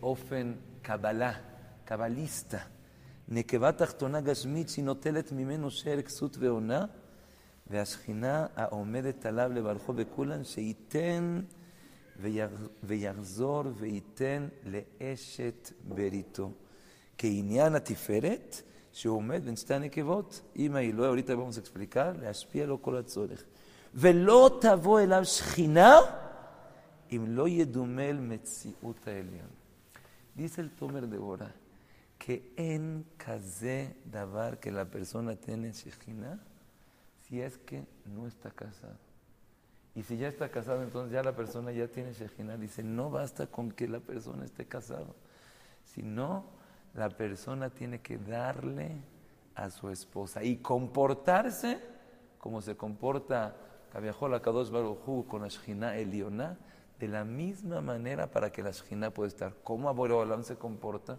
ofen 0.00 0.56
kabbalah, 0.82 1.36
kabbalista. 1.84 2.58
נקבה 3.30 3.72
תחתונה 3.72 4.20
גשמית 4.20 4.68
שהיא 4.68 4.84
נוטלת 4.84 5.32
ממנו 5.32 5.70
שר 5.70 6.02
כסות 6.02 6.36
ועונה, 6.38 6.86
והשכינה 7.66 8.46
העומדת 8.56 9.26
עליו 9.26 9.52
לברכו 9.52 9.92
בכולן, 9.92 10.44
שייתן 10.44 11.40
ויחזור 12.82 13.62
וייתן 13.76 14.48
לאשת 14.64 15.72
בריתו. 15.84 16.50
כעניין 17.18 17.74
התפארת, 17.74 18.62
שעומד 18.92 19.44
בין 19.44 19.56
שתי 19.56 19.74
הנקבות, 19.74 20.40
אם 20.56 20.76
ahorita 20.76 21.30
vamos 21.30 21.58
a 21.58 21.60
explicar, 21.60 22.20
להשפיע 22.22 22.66
לו 22.66 22.82
כל 22.82 22.96
הצורך. 22.96 23.44
ולא 23.94 24.58
תבוא 24.60 25.00
אליו 25.00 25.24
שכינה 25.24 25.96
Dice 30.34 30.60
el 30.60 30.70
Tomer 30.70 31.08
de 31.08 31.18
Bora 31.18 31.54
que 32.18 32.52
en 32.56 33.06
Kaze 33.16 33.96
Dabar 34.04 34.58
que 34.58 34.72
la 34.72 34.84
persona 34.84 35.36
tiene 35.36 35.72
Shechina, 35.72 36.40
si 37.22 37.40
es 37.40 37.58
que 37.58 37.86
no 38.06 38.26
está 38.26 38.50
casado. 38.50 38.98
Y 39.94 40.02
si 40.02 40.16
ya 40.16 40.28
está 40.28 40.50
casado, 40.50 40.82
entonces 40.82 41.12
ya 41.12 41.22
la 41.22 41.34
persona 41.34 41.72
ya 41.72 41.88
tiene 41.88 42.12
Shechina. 42.12 42.56
Dice, 42.56 42.82
no 42.82 43.10
basta 43.10 43.46
con 43.46 43.70
que 43.72 43.88
la 43.88 44.00
persona 44.00 44.44
esté 44.44 44.66
casado, 44.66 45.14
sino 45.84 46.44
la 46.94 47.08
persona 47.08 47.70
tiene 47.70 48.00
que 48.00 48.18
darle 48.18 49.00
a 49.54 49.70
su 49.70 49.88
esposa 49.90 50.42
y 50.44 50.58
comportarse 50.58 51.80
como 52.38 52.60
se 52.60 52.76
comporta 52.76 53.56
Kaviajola 53.92 54.40
Kadosh 54.40 54.70
Baruj 54.70 55.26
con 55.26 55.42
la 55.42 55.48
Shechina 55.48 55.96
de 56.98 57.08
la 57.08 57.24
misma 57.24 57.80
manera 57.80 58.30
para 58.30 58.50
que 58.50 58.62
la 58.62 58.72
Shina 58.72 59.10
pueda 59.10 59.28
estar. 59.28 59.54
¿Cómo 59.62 59.88
Aboreolam 59.88 60.42
se 60.42 60.56
comporta? 60.56 61.18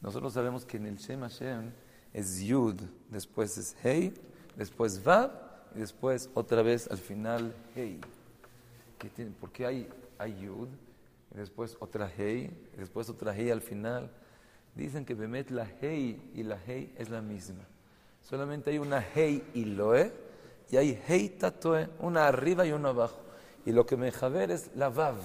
Nosotros 0.00 0.32
sabemos 0.32 0.64
que 0.64 0.76
en 0.76 0.86
el 0.86 0.96
Shem 0.96 1.20
Hashem 1.20 1.72
es 2.12 2.40
Yud, 2.40 2.80
después 3.10 3.58
es 3.58 3.76
Hei, 3.82 4.14
después 4.56 5.02
Vav 5.02 5.32
y 5.74 5.80
después 5.80 6.30
otra 6.34 6.62
vez 6.62 6.88
al 6.88 6.98
final 6.98 7.54
Hei. 7.74 8.00
¿Por 9.40 9.50
qué 9.50 9.66
hay, 9.66 9.88
hay 10.18 10.40
Yud? 10.40 10.68
Y 11.34 11.36
después 11.36 11.76
otra 11.80 12.10
Hei, 12.16 12.44
y 12.74 12.76
después 12.76 13.08
otra 13.08 13.36
Hei 13.36 13.50
al 13.50 13.60
final. 13.60 14.10
Dicen 14.74 15.04
que 15.04 15.14
Bemet 15.14 15.50
la 15.50 15.68
Hei 15.80 16.30
y 16.34 16.44
la 16.44 16.58
Hei 16.64 16.94
es 16.96 17.10
la 17.10 17.20
misma. 17.20 17.64
Solamente 18.22 18.70
hay 18.70 18.78
una 18.78 19.04
Hei 19.14 19.42
y 19.54 19.64
Loe, 19.64 20.12
y 20.70 20.76
hay 20.76 21.02
Hei 21.08 21.28
Tatoe, 21.30 21.88
una 21.98 22.28
arriba 22.28 22.64
y 22.64 22.72
una 22.72 22.90
abajo. 22.90 23.27
Y 23.66 23.72
lo 23.72 23.84
que 23.84 23.96
me 23.96 24.10
ver 24.10 24.50
es 24.50 24.70
la 24.74 24.88
Vav. 24.88 25.16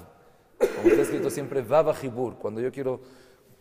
Como 0.57 0.89
está 0.89 1.01
escrito 1.01 1.29
siempre 1.29 1.61
Vav 1.61 1.93
Jibur. 1.95 2.35
Cuando 2.35 2.61
yo 2.61 2.71
quiero 2.71 3.01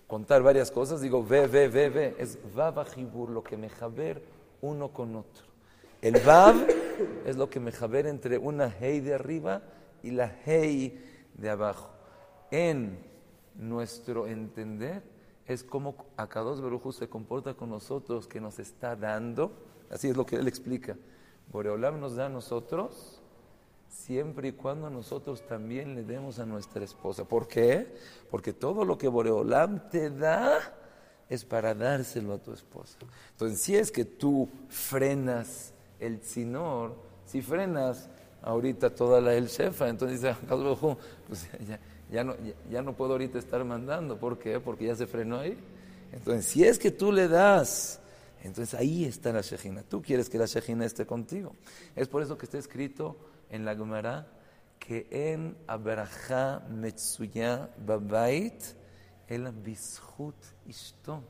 contar 0.06 0.42
varias 0.42 0.70
cosas, 0.70 1.00
digo 1.00 1.24
ve, 1.24 1.46
ve, 1.46 1.68
ve, 1.68 1.88
ve. 1.88 2.16
Es 2.18 2.38
Vav 2.54 2.84
Jibur, 2.94 3.30
lo 3.30 3.42
que 3.42 3.56
me 3.56 3.70
ver 3.94 4.22
uno 4.60 4.92
con 4.92 5.16
otro. 5.16 5.44
El 6.00 6.20
Vav 6.20 6.66
es 7.24 7.36
lo 7.36 7.48
que 7.48 7.60
me 7.60 7.70
ver 7.70 8.06
entre 8.06 8.38
una 8.38 8.66
Hei 8.80 9.00
de 9.00 9.14
arriba 9.14 9.62
y 10.02 10.10
la 10.10 10.34
Hei 10.44 11.00
de 11.34 11.50
abajo. 11.50 11.90
En 12.50 12.98
nuestro 13.54 14.26
entender, 14.26 15.02
es 15.46 15.62
como 15.62 15.94
Akados 16.16 16.60
Berujú 16.60 16.92
se 16.92 17.08
comporta 17.08 17.54
con 17.54 17.70
nosotros, 17.70 18.26
que 18.26 18.40
nos 18.40 18.58
está 18.58 18.96
dando, 18.96 19.52
así 19.90 20.08
es 20.08 20.16
lo 20.16 20.26
que 20.26 20.36
él 20.36 20.48
explica. 20.48 20.96
Boreolam 21.50 22.00
nos 22.00 22.16
da 22.16 22.26
a 22.26 22.28
nosotros 22.28 23.21
siempre 23.92 24.48
y 24.48 24.52
cuando 24.52 24.90
nosotros 24.90 25.46
también 25.46 25.94
le 25.94 26.02
demos 26.02 26.38
a 26.38 26.46
nuestra 26.46 26.82
esposa. 26.84 27.24
¿Por 27.24 27.46
qué? 27.46 27.94
Porque 28.30 28.52
todo 28.52 28.84
lo 28.84 28.96
que 28.96 29.08
Boreolam 29.08 29.88
te 29.90 30.10
da 30.10 30.58
es 31.28 31.44
para 31.44 31.74
dárselo 31.74 32.34
a 32.34 32.38
tu 32.38 32.52
esposa. 32.52 32.98
Entonces, 33.32 33.60
si 33.60 33.76
es 33.76 33.92
que 33.92 34.04
tú 34.04 34.48
frenas 34.68 35.72
el 36.00 36.20
tzinor, 36.20 36.94
si 37.26 37.42
frenas 37.42 38.08
ahorita 38.42 38.94
toda 38.94 39.20
la 39.20 39.34
el 39.34 39.46
shefa, 39.46 39.88
entonces 39.88 40.20
dice, 40.20 40.34
pues 41.28 41.48
ya, 41.68 41.78
ya 42.10 42.24
no, 42.24 42.34
ya, 42.70 42.82
no 42.82 42.94
puedo 42.94 43.12
ahorita 43.12 43.38
estar 43.38 43.64
mandando. 43.64 44.18
¿Por 44.18 44.38
qué? 44.38 44.58
Porque 44.58 44.86
ya 44.86 44.96
se 44.96 45.06
frenó 45.06 45.38
ahí. 45.38 45.56
Entonces, 46.12 46.46
si 46.46 46.64
es 46.64 46.78
que 46.78 46.90
tú 46.90 47.12
le 47.12 47.28
das, 47.28 48.00
entonces 48.42 48.78
ahí 48.78 49.04
está 49.04 49.32
la 49.32 49.40
Shejina. 49.40 49.82
Tú 49.82 50.02
quieres 50.02 50.28
que 50.28 50.36
la 50.36 50.46
Shejina 50.46 50.84
esté 50.84 51.06
contigo. 51.06 51.54
Es 51.94 52.08
por 52.08 52.22
eso 52.22 52.36
que 52.36 52.44
está 52.44 52.58
escrito 52.58 53.16
en 53.52 53.64
la 53.64 53.76
Gemara 53.76 54.26
que 54.78 55.06
en 55.10 55.56
Abraha 55.68 56.66
Metsuya 56.68 57.70
Babait 57.78 58.60
el 59.28 59.52
Bishut 59.52 60.34
Ishto. 60.66 61.22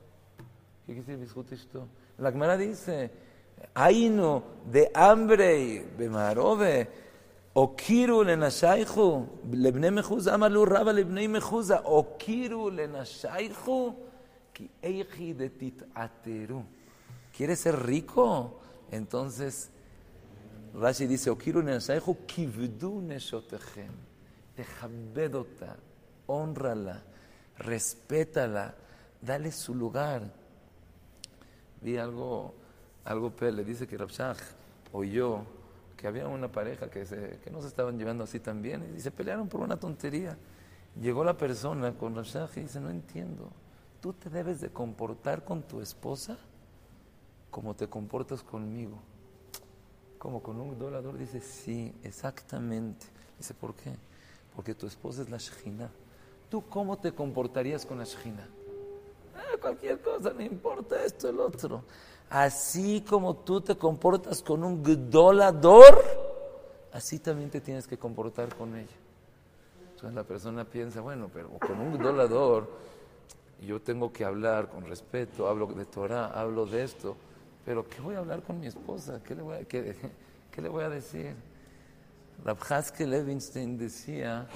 ¿Qué 0.87 0.95
quiere 0.95 1.01
decir 1.03 1.19
Bishut 1.19 1.53
Ishto? 1.53 1.89
La 2.19 2.33
Gemara 2.33 2.57
dice, 2.57 3.11
Aino, 3.75 4.43
de 4.71 4.91
hambre, 4.95 5.87
bemarove, 5.99 6.89
okiru 7.55 8.25
lenashaychu, 8.25 9.27
lebne 9.53 9.91
mechuza, 9.91 10.35
amalu 10.35 10.65
raba 10.65 10.93
lebne 10.93 11.29
mechuza, 11.29 11.83
okiru 11.85 12.71
lenashaychu, 12.71 13.95
ki 14.53 14.71
eiji 14.83 15.35
de 15.35 15.51
titateru. 15.51 16.63
¿Quieres 17.37 17.61
ser 17.61 17.87
rico? 17.87 18.61
Entonces, 18.91 19.71
Rashi 20.75 21.07
dice, 21.07 21.31
okiru 21.31 21.63
lenashaychu, 21.63 22.17
kivdu 22.27 23.01
neshotechem. 23.03 23.93
Tejabedota, 24.57 25.77
honrala, 26.27 27.03
respétala, 27.59 28.75
dale 29.21 29.51
su 29.51 29.75
lugar. 29.75 30.23
Vi 31.81 31.97
algo 31.97 32.55
algo 33.05 33.31
Pele, 33.31 33.65
dice 33.65 33.87
que 33.87 33.97
Rabshah 33.97 34.37
oyó 34.93 35.45
que 35.97 36.07
había 36.07 36.27
una 36.29 36.51
pareja 36.51 36.89
que, 36.89 37.05
se, 37.05 37.39
no 37.51 37.61
se 37.61 37.69
estaban 37.69 37.99
llevando 37.99 38.25
así 38.25 38.41
tan 38.41 38.63
bien 38.63 38.95
y 38.97 39.01
se 39.01 39.11
pelearon 39.11 39.49
por 39.49 39.61
una 39.61 39.77
tontería. 39.77 40.37
Llegó 41.01 41.25
la 41.25 41.37
persona 41.37 41.93
con 41.95 42.15
Rabshah 42.15 42.49
y 42.57 42.61
dice, 42.61 42.81
no 42.81 42.91
entiendo, 42.91 43.51
tú 44.01 44.13
te 44.13 44.31
debes 44.31 44.61
de 44.61 44.71
comportar 44.71 45.45
con 45.45 45.63
tu 45.63 45.81
esposa 45.81 46.37
como 47.51 47.75
te 47.75 47.89
comportas 47.89 48.43
conmigo. 48.43 48.99
Como 50.23 50.41
con 50.41 50.61
un 50.61 50.79
dólar, 50.79 51.03
dice, 51.19 51.41
sí, 51.41 51.93
exactamente. 52.05 53.07
Dice, 53.37 53.55
¿por 53.55 53.75
qué? 53.75 53.91
Porque 54.55 54.73
tu 54.73 54.87
esposa 54.87 55.23
es 55.23 55.29
la 55.29 55.39
Shejina. 55.39 55.91
¿Tú 56.49 56.63
cómo 56.69 56.97
te 56.97 57.13
comportarías 57.13 57.85
con 57.85 57.99
la 57.99 58.05
Shejina? 58.05 58.47
Ah, 59.35 59.57
cualquier 59.61 60.01
cosa, 60.01 60.33
no 60.33 60.43
importa 60.43 61.03
esto, 61.05 61.29
el 61.29 61.41
otro 61.41 61.83
así 62.33 63.05
como 63.07 63.37
tú 63.37 63.61
te 63.61 63.77
comportas 63.77 64.43
con 64.43 64.65
un 64.65 64.83
gdolador, 64.83 66.03
así 66.91 67.19
también 67.19 67.51
te 67.51 67.61
tienes 67.61 67.87
que 67.87 67.99
comportar 67.99 68.57
con 68.57 68.75
ella. 68.75 68.97
Entonces 69.91 70.15
la 70.15 70.25
persona 70.25 70.65
piensa, 70.65 71.03
bueno, 71.03 71.31
pero 71.33 71.51
con 71.59 71.79
un 71.79 71.99
gdolador 71.99 72.71
yo 73.61 73.81
tengo 73.83 74.13
que 74.13 74.25
hablar 74.25 74.71
con 74.71 74.87
respeto, 74.87 75.47
hablo 75.47 75.67
de 75.67 75.85
Torah, 75.85 76.29
hablo 76.29 76.65
de 76.65 76.85
esto, 76.85 77.17
pero 77.65 77.89
¿qué 77.89 78.01
voy 78.01 78.15
a 78.15 78.19
hablar 78.19 78.43
con 78.43 78.59
mi 78.59 78.67
esposa? 78.67 79.21
¿Qué 79.23 79.35
le 79.35 79.43
voy 79.43 79.57
a, 79.57 79.65
qué, 79.65 79.97
le 80.57 80.69
voy 80.69 80.85
a 80.85 80.89
decir? 80.89 81.35
Rabhaske 82.45 83.07
Levinstein 83.07 83.79
decía, 83.79 84.47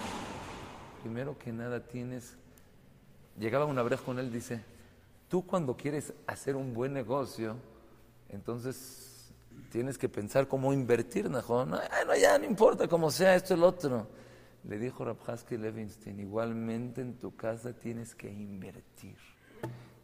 primero 1.02 1.38
que 1.38 1.52
nada 1.52 1.80
tienes, 1.80 2.36
llegaba 3.38 3.64
una 3.64 3.82
vez 3.82 4.00
con 4.00 4.18
él, 4.18 4.32
dice, 4.32 4.62
Tú 5.28 5.44
cuando 5.44 5.76
quieres 5.76 6.12
hacer 6.26 6.54
un 6.54 6.72
buen 6.72 6.92
negocio, 6.92 7.56
entonces 8.28 9.32
tienes 9.70 9.98
que 9.98 10.08
pensar 10.08 10.46
cómo 10.46 10.72
invertir, 10.72 11.28
¿no? 11.28 11.66
No, 11.66 11.80
ya 12.16 12.38
no 12.38 12.44
importa 12.44 12.86
cómo 12.86 13.10
sea 13.10 13.34
esto 13.34 13.54
el 13.54 13.64
otro. 13.64 14.06
Le 14.64 14.78
dijo 14.78 15.04
Rabhaski 15.04 15.56
Levinstein, 15.56 16.20
igualmente 16.20 17.00
en 17.00 17.18
tu 17.18 17.34
casa 17.34 17.72
tienes 17.72 18.14
que 18.14 18.30
invertir. 18.30 19.16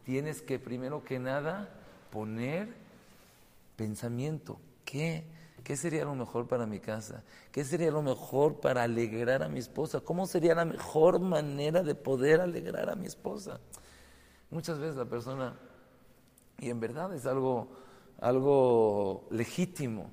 Tienes 0.03 0.41
que 0.41 0.59
primero 0.59 1.03
que 1.05 1.19
nada 1.19 1.69
poner 2.11 2.82
pensamiento. 3.75 4.59
¿Qué? 4.85 5.25
¿Qué 5.63 5.77
sería 5.77 6.03
lo 6.03 6.13
mejor 6.13 6.47
para 6.47 6.65
mi 6.65 6.79
casa? 6.79 7.23
¿Qué 7.51 7.63
sería 7.63 7.89
lo 7.89 8.01
mejor 8.01 8.59
para 8.59 8.83
alegrar 8.83 9.43
a 9.43 9.49
mi 9.49 9.59
esposa? 9.59 10.01
¿Cómo 10.01 10.27
sería 10.27 10.55
la 10.55 10.65
mejor 10.65 11.19
manera 11.19 11.83
de 11.83 11.95
poder 11.95 12.41
alegrar 12.41 12.89
a 12.89 12.95
mi 12.95 13.05
esposa? 13.05 13.61
Muchas 14.51 14.77
veces 14.77 14.97
la 14.97 15.05
persona, 15.05 15.55
y 16.59 16.69
en 16.69 16.79
verdad 16.79 17.13
es 17.13 17.25
algo, 17.25 17.69
algo 18.19 19.25
legítimo, 19.31 20.11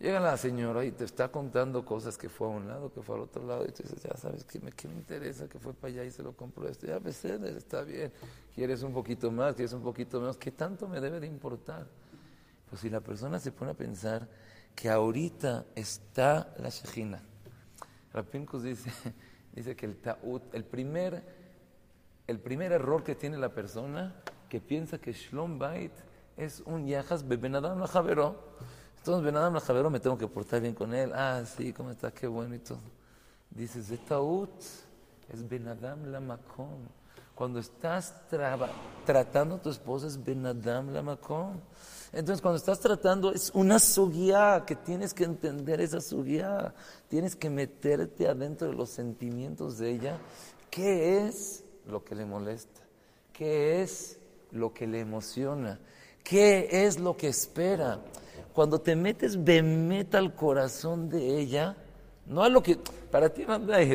llega 0.00 0.20
la 0.20 0.38
señora 0.38 0.84
y 0.86 0.90
te 0.90 1.04
está 1.04 1.28
contando 1.28 1.84
cosas 1.84 2.16
que 2.16 2.30
fue 2.30 2.46
a 2.46 2.50
un 2.50 2.66
lado, 2.66 2.90
que 2.90 3.02
fue 3.02 3.16
al 3.16 3.22
otro 3.22 3.46
lado, 3.46 3.66
y 3.66 3.72
tú 3.72 3.82
dices, 3.82 4.02
ya 4.02 4.16
sabes, 4.16 4.42
¿qué 4.44 4.58
me, 4.58 4.72
qué 4.72 4.88
me 4.88 4.94
interesa? 4.94 5.48
Que 5.48 5.58
fue 5.58 5.74
para 5.74 5.92
allá 5.92 6.04
y 6.04 6.10
se 6.10 6.22
lo 6.22 6.32
compró 6.32 6.66
esto. 6.66 6.86
Ya, 6.86 6.98
ves, 6.98 7.24
está 7.24 7.82
bien. 7.82 8.10
¿Quieres 8.54 8.82
un 8.82 8.94
poquito 8.94 9.30
más? 9.30 9.54
¿Quieres 9.54 9.74
un 9.74 9.82
poquito 9.82 10.18
menos? 10.18 10.38
¿Qué 10.38 10.50
tanto 10.50 10.88
me 10.88 10.98
debe 10.98 11.20
de 11.20 11.26
importar? 11.26 11.86
Pues 12.68 12.82
si 12.82 12.90
la 12.90 13.00
persona 13.00 13.38
se 13.38 13.52
pone 13.52 13.72
a 13.72 13.74
pensar 13.74 14.28
que 14.74 14.88
ahorita 14.88 15.66
está 15.74 16.54
la 16.58 16.68
Shejina. 16.68 17.22
Rapinkus 18.12 18.62
dice, 18.62 18.90
dice 19.54 19.74
que 19.74 19.86
el 19.86 19.96
ta'ut, 19.96 20.54
el 20.54 20.64
primer 20.64 21.38
el 22.28 22.38
primer 22.38 22.72
error 22.72 23.02
que 23.02 23.14
tiene 23.14 23.38
la 23.38 23.48
persona 23.48 24.14
que 24.50 24.60
piensa 24.60 24.98
que 24.98 25.12
Shlom 25.12 25.58
Bait 25.58 25.92
es 26.36 26.62
un 26.66 26.86
Yahas 26.86 27.26
Bebenadam 27.26 27.84
Javero. 27.86 28.36
Entonces, 28.98 29.24
Benadam 29.24 29.58
Javero 29.58 29.88
me 29.88 29.98
tengo 29.98 30.18
que 30.18 30.28
portar 30.28 30.60
bien 30.60 30.74
con 30.74 30.94
él. 30.94 31.10
Ah, 31.14 31.42
sí, 31.46 31.72
¿cómo 31.72 31.90
está? 31.90 32.10
Qué 32.12 32.26
bueno 32.26 32.54
y 32.54 32.58
todo. 32.58 32.80
Dice, 33.50 33.82
Zetaut 33.82 34.62
es 35.32 35.48
Benadam 35.48 36.04
Lamakom. 36.12 36.86
Cuando 37.38 37.60
estás 37.60 38.12
tratando 39.06 39.54
a 39.54 39.62
tu 39.62 39.70
esposa 39.70 40.08
es 40.08 40.20
Benadam 40.20 40.92
Lamakom. 40.92 41.60
Entonces, 42.12 42.42
cuando 42.42 42.56
estás 42.56 42.80
tratando, 42.80 43.32
es 43.32 43.52
una 43.54 43.78
sugia 43.78 44.64
que 44.66 44.74
tienes 44.74 45.14
que 45.14 45.22
entender 45.22 45.80
esa 45.80 46.00
sugia. 46.00 46.74
Tienes 47.06 47.36
que 47.36 47.48
meterte 47.48 48.26
adentro 48.26 48.66
de 48.66 48.74
los 48.74 48.90
sentimientos 48.90 49.78
de 49.78 49.90
ella. 49.92 50.18
¿Qué 50.68 51.28
es? 51.28 51.62
lo 51.86 52.04
que 52.04 52.16
le 52.16 52.24
molesta? 52.24 52.80
¿Qué 53.32 53.82
es 53.82 54.18
lo 54.50 54.74
que 54.74 54.88
le 54.88 54.98
emociona? 54.98 55.78
¿Qué 56.24 56.68
es 56.86 56.98
lo 56.98 57.16
que 57.16 57.28
espera? 57.28 58.00
Cuando 58.52 58.80
te 58.80 58.96
metes 58.96 59.36
meta 59.36 60.18
al 60.18 60.34
corazón 60.34 61.08
de 61.08 61.38
ella, 61.38 61.76
no 62.28 62.42
a 62.42 62.48
lo 62.48 62.62
que 62.62 62.78
para 63.10 63.28
ti 63.28 63.44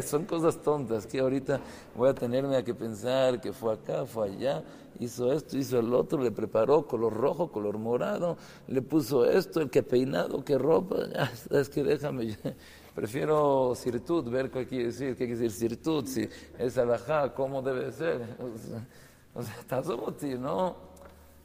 son 0.02 0.26
cosas 0.26 0.62
tontas 0.62 1.06
que 1.06 1.20
ahorita 1.20 1.60
voy 1.96 2.10
a 2.10 2.14
tenerme 2.14 2.56
a 2.58 2.64
que 2.64 2.74
pensar 2.74 3.40
que 3.40 3.54
fue 3.54 3.74
acá, 3.74 4.06
fue 4.06 4.30
allá, 4.30 4.64
hizo 5.00 5.32
esto, 5.32 5.58
hizo 5.58 5.80
el 5.80 5.94
otro, 5.94 6.22
le 6.22 6.32
preparó 6.32 6.88
color 6.88 7.14
rojo, 7.14 7.52
color 7.52 7.78
morado, 7.78 8.38
le 8.68 8.82
puso 8.82 9.26
esto, 9.26 9.62
el 9.62 9.70
que 9.70 9.84
peinado, 9.84 10.44
qué 10.44 10.58
ropa, 10.58 10.98
es 11.52 11.70
que 11.70 11.84
déjame, 11.84 12.38
Prefiero 12.96 13.74
sirtud, 13.76 14.30
ver 14.30 14.52
qué 14.52 14.68
quiere 14.68 14.86
decir, 14.86 15.16
qué 15.16 15.26
quiere 15.26 15.34
decir 15.34 15.52
sirtud, 15.52 16.06
si 16.06 16.30
es 16.60 16.78
alajá, 16.78 17.34
cómo 17.34 17.62
debe 17.64 17.92
ser. 17.92 18.22
O 19.34 19.42
sea, 19.42 20.38
¿no? 20.38 20.76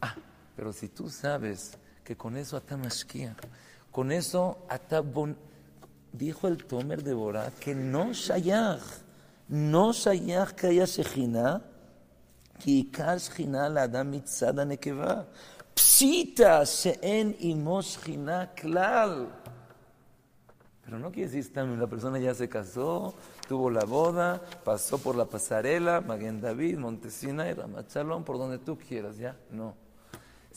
Ah, 0.02 0.14
pero 0.54 0.74
si 0.74 0.88
tú 0.88 1.08
sabes 1.08 1.78
que 2.04 2.14
con 2.16 2.36
eso 2.36 2.54
atamashkia, 2.54 3.34
con 3.90 4.12
eso 4.12 4.58
atabon, 4.68 5.38
dijo 6.12 6.48
el 6.48 6.64
Tomer 6.64 7.02
de 7.02 7.14
Borá 7.14 7.50
que 7.60 7.74
no 7.74 8.14
sayach, 8.14 8.82
no 9.48 9.92
sayach 9.92 10.52
que 10.52 10.68
haya 10.68 10.86
sejina, 10.86 11.62
que 12.58 12.70
ikar 12.70 13.20
sejina 13.20 13.68
la 13.68 13.82
adam 13.82 14.10
mitzada 14.10 14.64
nekeva. 14.64 15.26
Psita 15.74 16.66
seen 16.66 17.36
imos 17.40 17.98
klal. 18.56 19.28
Pero 20.84 20.98
no 20.98 21.12
quiere 21.12 21.30
decir 21.30 21.52
también, 21.52 21.78
la 21.78 21.86
persona 21.86 22.18
ya 22.18 22.34
se 22.34 22.48
casó, 22.48 23.14
tuvo 23.46 23.70
la 23.70 23.84
boda, 23.84 24.40
pasó 24.64 24.98
por 24.98 25.14
la 25.14 25.26
pasarela, 25.26 26.00
Maguen 26.00 26.40
David, 26.40 26.78
Montesina 26.78 27.48
y 27.48 27.52
Ramachalón, 27.52 28.24
por 28.24 28.38
donde 28.38 28.58
tú 28.58 28.78
quieras, 28.78 29.18
ya, 29.18 29.36
no. 29.50 29.87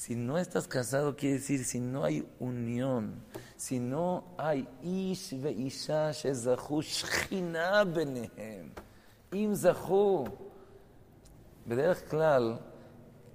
Si 0.01 0.15
no 0.15 0.39
estás 0.39 0.67
casado, 0.67 1.15
quiere 1.15 1.35
decir 1.35 1.63
si 1.63 1.79
no 1.79 2.03
hay 2.03 2.27
unión, 2.39 3.23
si 3.55 3.79
no 3.79 4.33
hay 4.35 4.67
ish 4.81 5.39
ve 5.39 5.51
isha 5.51 6.11
shezahu 6.11 6.81
shchina 6.81 7.85
benehem, 7.85 8.71
im 9.31 9.55
zahu. 9.55 10.27
klal, 12.09 12.59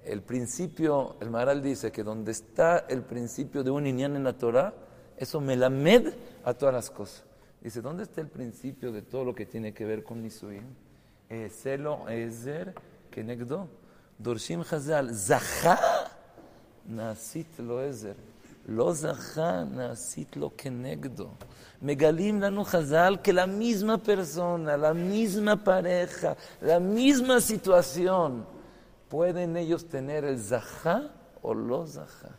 el 0.03 0.21
principio, 0.23 1.15
el 1.21 1.29
Maral 1.29 1.61
dice 1.61 1.89
que 1.89 2.03
donde 2.03 2.33
está 2.33 2.79
el 2.89 3.01
principio 3.03 3.63
de 3.63 3.71
un 3.71 3.87
inyan 3.87 4.17
en 4.17 4.25
la 4.25 4.33
Torah, 4.33 4.73
eso 5.15 5.39
me 5.39 5.55
la 5.55 5.69
med 5.69 6.15
a 6.43 6.53
todas 6.53 6.75
las 6.75 6.89
cosas. 6.89 7.23
Dice, 7.61 7.81
¿dónde 7.81 8.03
está 8.03 8.19
el 8.19 8.27
principio 8.27 8.91
de 8.91 9.03
todo 9.03 9.23
lo 9.23 9.33
que 9.33 9.45
tiene 9.45 9.73
que 9.73 9.85
ver 9.85 10.03
con 10.03 10.21
Nisuim? 10.21 10.65
Celo, 11.49 12.09
Ezer, 12.09 12.75
Kenegdo. 13.09 13.69
Dorshim 14.19 14.61
Hazal, 14.61 15.13
Zaha, 15.13 15.77
Nasit 16.87 17.59
lo 17.59 17.81
Ezer. 17.81 18.15
Lo 18.67 18.93
Zaha, 18.93 19.65
Nasit 19.65 20.35
lo 20.35 20.49
Kenegdo. 20.55 21.31
Megalim 21.81 22.39
lanu 22.39 22.63
Hazal 22.63 23.21
que 23.21 23.31
la 23.31 23.47
misma 23.47 23.97
persona, 23.97 24.75
la 24.75 24.93
misma 24.93 25.63
pareja, 25.63 26.35
la 26.61 26.79
misma 26.79 27.39
situación, 27.39 28.45
pueden 29.09 29.55
ellos 29.55 29.87
tener 29.87 30.25
el 30.25 30.39
Zaha 30.39 31.11
o 31.41 31.53
lo 31.53 31.85
Zaha. 31.87 32.35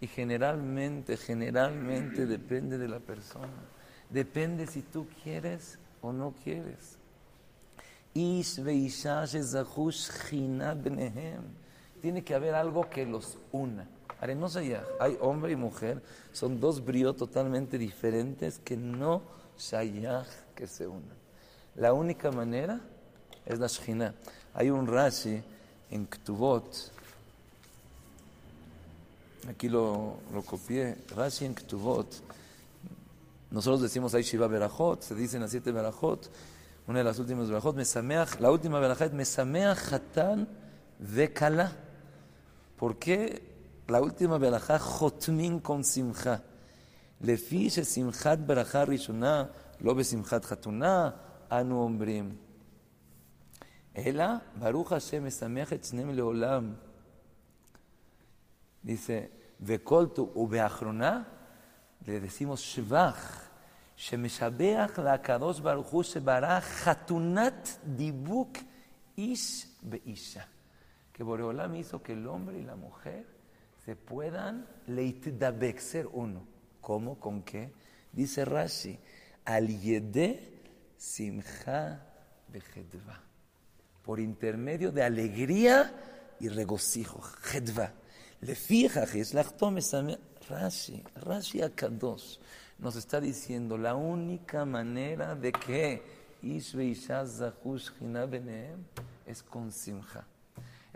Y 0.00 0.06
generalmente, 0.06 1.16
generalmente 1.16 2.26
depende 2.26 2.78
de 2.78 2.88
la 2.88 3.00
persona. 3.00 3.48
Depende 4.10 4.66
si 4.66 4.82
tú 4.82 5.06
quieres 5.22 5.78
o 6.00 6.12
no 6.12 6.34
quieres. 6.42 6.96
Tiene 12.00 12.22
que 12.22 12.34
haber 12.34 12.54
algo 12.54 12.88
que 12.88 13.04
los 13.06 13.38
una. 13.52 13.86
Hay 14.20 15.16
hombre 15.20 15.52
y 15.52 15.56
mujer, 15.56 16.02
son 16.32 16.58
dos 16.58 16.84
bríos 16.84 17.16
totalmente 17.16 17.78
diferentes 17.78 18.58
que 18.58 18.76
no 18.76 19.22
shayach 19.56 20.26
que 20.56 20.66
se 20.66 20.86
unan. 20.86 21.16
La 21.76 21.92
única 21.92 22.32
manera 22.32 22.80
es 23.46 23.60
la 23.60 23.68
Shekhinah. 23.68 24.12
Hay 24.54 24.70
un 24.70 24.88
Rashi 24.88 25.40
en 25.90 26.06
Ktubot, 26.06 26.90
aquí 29.48 29.68
lo, 29.68 30.16
lo 30.32 30.42
copié, 30.42 30.96
Rashi 31.14 31.44
en 31.44 31.54
Ktubot, 31.54 32.08
nosotros 33.50 33.80
decimos 33.80 34.14
ahí 34.14 34.22
Shiva 34.22 34.46
Berajot, 34.46 35.02
se 35.02 35.14
dicen 35.14 35.40
las 35.40 35.52
siete 35.52 35.72
Berajot, 35.72 36.28
una 36.86 36.98
de 36.98 37.04
las 37.04 37.18
últimas 37.18 37.48
Berajot, 37.48 37.76
Mesameach, 37.76 38.40
la 38.40 38.50
última 38.50 38.78
Berajot, 38.78 39.12
Mesameach 39.12 39.92
Hatan 39.92 40.48
Vekala. 40.98 41.72
¿Por 42.77 42.97
qué 42.97 43.41
la 43.87 44.01
última 44.01 44.37
Berajot, 44.37 45.21
Jotmin 45.21 45.59
con 45.59 45.83
Simcha? 45.83 46.39
לפי 47.23 47.69
ששמחת 47.69 48.37
ברכה 48.37 48.83
ראשונה, 48.83 49.45
לא 49.81 49.93
בשמחת 49.93 50.45
חתונה, 50.45 51.09
אנו 51.51 51.83
אומרים. 51.83 52.35
אלא, 53.97 54.25
ברוך 54.59 54.91
השם 54.91 55.27
משמח 55.27 55.73
את 55.73 55.83
שניהם 55.83 56.13
לעולם. 56.13 56.73
Dice, 58.85 59.09
וכל 59.61 60.07
ובאחרונה, 60.35 61.21
le 62.03 62.05
decimos 62.05 62.57
שבח, 62.57 63.41
שמשבח 63.95 64.99
לקדוש 65.03 65.59
ברוך 65.59 65.87
הוא 65.87 66.03
שברא 66.03 66.59
חתונת 66.59 67.77
דיבוק 67.85 68.57
איש 69.17 69.67
באישה. 69.83 70.41
Que 71.18 71.24
Boreolam 71.24 71.74
hizo 71.74 72.00
que 72.00 72.12
el 72.12 72.28
hombre 72.28 72.60
y 72.60 72.62
la 72.62 72.76
mujer 72.76 73.26
se 73.84 73.96
puedan 73.96 74.68
leitdabek, 74.86 75.82
uno. 76.12 76.46
¿Cómo? 76.80 77.18
¿Con 77.18 77.42
qué? 77.42 77.72
Dice 78.12 78.44
Rashi, 78.44 78.96
al 79.44 79.66
yede 79.66 80.60
simcha 80.96 82.06
bechedva. 82.46 83.20
Por 84.04 84.20
intermedio 84.20 84.92
de 84.92 85.02
alegría 85.02 85.92
y 86.38 86.48
regocijo. 86.50 87.20
Chedva. 87.50 87.92
Le 88.40 88.54
fija, 88.54 89.04
Rashi, 90.48 91.02
Rashi 91.16 91.62
Akadosh 91.62 92.38
nos 92.78 92.94
está 92.94 93.20
diciendo 93.20 93.76
la 93.76 93.96
única 93.96 94.64
manera 94.64 95.34
de 95.34 95.50
que 95.50 96.00
es 99.26 99.42
con 99.42 99.72
simcha. 99.72 100.24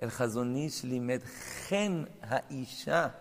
El 0.02 0.10
Hazonish 0.10 0.82
limed 0.82 1.22
gen 1.68 2.08
haisha 2.22 3.14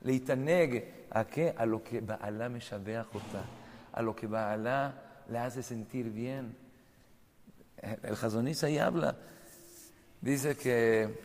leitaneg 0.00 1.06
a 1.10 1.26
qué? 1.26 1.52
A 1.54 1.66
lo 1.66 1.82
que 1.82 2.00
Ba'alá 2.00 2.48
me 2.48 2.58
jota, 2.58 3.44
a 3.92 4.00
lo 4.00 4.16
que 4.16 4.26
Ba'alá 4.26 4.94
le 5.28 5.38
hace 5.38 5.62
sentir 5.62 6.08
bien. 6.08 6.56
El 7.76 8.14
Hazonish 8.14 8.64
ahí 8.64 8.78
habla, 8.78 9.14
dice 10.22 10.56
que, 10.56 11.20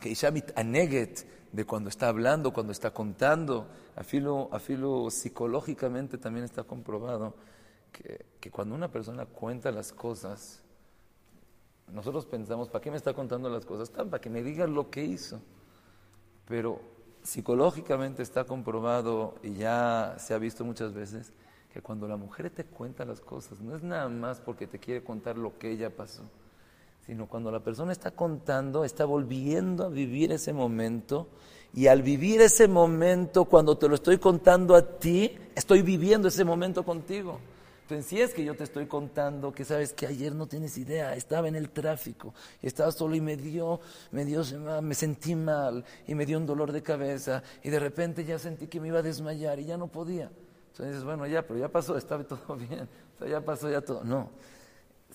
que 0.00 0.08
Isha 0.08 0.32
aneget 0.56 1.24
de 1.52 1.64
cuando 1.64 1.88
está 1.88 2.08
hablando, 2.08 2.52
cuando 2.52 2.72
está 2.72 2.90
contando. 2.90 3.68
Afilo, 3.94 4.48
afilo 4.50 5.08
psicológicamente 5.12 6.18
también 6.18 6.44
está 6.44 6.64
comprobado 6.64 7.36
que, 7.92 8.26
que, 8.40 8.50
cuando 8.50 8.74
una 8.74 8.90
persona 8.90 9.24
cuenta 9.26 9.70
las 9.70 9.92
cosas, 9.92 10.64
nosotros 11.92 12.26
pensamos, 12.26 12.68
¿para 12.68 12.82
qué 12.82 12.90
me 12.90 12.96
está 12.96 13.14
contando 13.14 13.48
las 13.48 13.64
cosas? 13.66 13.90
Para 13.90 14.20
que 14.20 14.30
me 14.30 14.42
diga 14.42 14.66
lo 14.66 14.90
que 14.90 15.04
hizo. 15.04 15.40
Pero 16.46 16.80
psicológicamente 17.22 18.22
está 18.22 18.44
comprobado 18.44 19.34
y 19.42 19.54
ya 19.54 20.16
se 20.18 20.34
ha 20.34 20.38
visto 20.38 20.64
muchas 20.64 20.94
veces 20.94 21.32
que 21.72 21.80
cuando 21.80 22.08
la 22.08 22.16
mujer 22.16 22.50
te 22.50 22.64
cuenta 22.64 23.04
las 23.04 23.20
cosas, 23.20 23.60
no 23.60 23.76
es 23.76 23.82
nada 23.82 24.08
más 24.08 24.40
porque 24.40 24.66
te 24.66 24.78
quiere 24.78 25.04
contar 25.04 25.38
lo 25.38 25.58
que 25.58 25.70
ella 25.70 25.94
pasó 25.94 26.24
sino 27.10 27.26
cuando 27.26 27.50
la 27.50 27.58
persona 27.58 27.90
está 27.90 28.12
contando, 28.12 28.84
está 28.84 29.04
volviendo 29.04 29.84
a 29.84 29.88
vivir 29.88 30.30
ese 30.30 30.52
momento 30.52 31.26
y 31.74 31.88
al 31.88 32.02
vivir 32.02 32.40
ese 32.40 32.68
momento, 32.68 33.46
cuando 33.46 33.76
te 33.76 33.88
lo 33.88 33.96
estoy 33.96 34.18
contando 34.18 34.76
a 34.76 34.98
ti, 34.98 35.36
estoy 35.56 35.82
viviendo 35.82 36.28
ese 36.28 36.44
momento 36.44 36.84
contigo. 36.84 37.40
Entonces, 37.90 38.08
si 38.08 38.20
es 38.20 38.32
que 38.32 38.44
yo 38.44 38.54
te 38.54 38.62
estoy 38.62 38.86
contando 38.86 39.50
que 39.50 39.64
sabes 39.64 39.92
que 39.92 40.06
ayer 40.06 40.32
no 40.32 40.46
tienes 40.46 40.78
idea, 40.78 41.16
estaba 41.16 41.48
en 41.48 41.56
el 41.56 41.70
tráfico 41.70 42.32
estaba 42.62 42.92
solo 42.92 43.16
y 43.16 43.20
me 43.20 43.36
dio, 43.36 43.80
me 44.12 44.24
dio, 44.24 44.44
me 44.80 44.94
sentí 44.94 45.34
mal 45.34 45.84
y 46.06 46.14
me 46.14 46.24
dio 46.24 46.38
un 46.38 46.46
dolor 46.46 46.70
de 46.70 46.84
cabeza 46.84 47.42
y 47.64 47.70
de 47.70 47.80
repente 47.80 48.24
ya 48.24 48.38
sentí 48.38 48.68
que 48.68 48.78
me 48.78 48.86
iba 48.86 49.00
a 49.00 49.02
desmayar 49.02 49.58
y 49.58 49.64
ya 49.64 49.76
no 49.76 49.88
podía. 49.88 50.30
Entonces 50.70 50.86
dices, 50.86 51.04
bueno, 51.04 51.26
ya, 51.26 51.42
pero 51.42 51.58
ya 51.58 51.68
pasó, 51.68 51.96
estaba 51.96 52.22
todo 52.28 52.54
bien, 52.54 52.88
o 53.16 53.18
sea, 53.18 53.28
ya 53.28 53.44
pasó, 53.44 53.68
ya 53.68 53.80
todo. 53.80 54.04
No, 54.04 54.30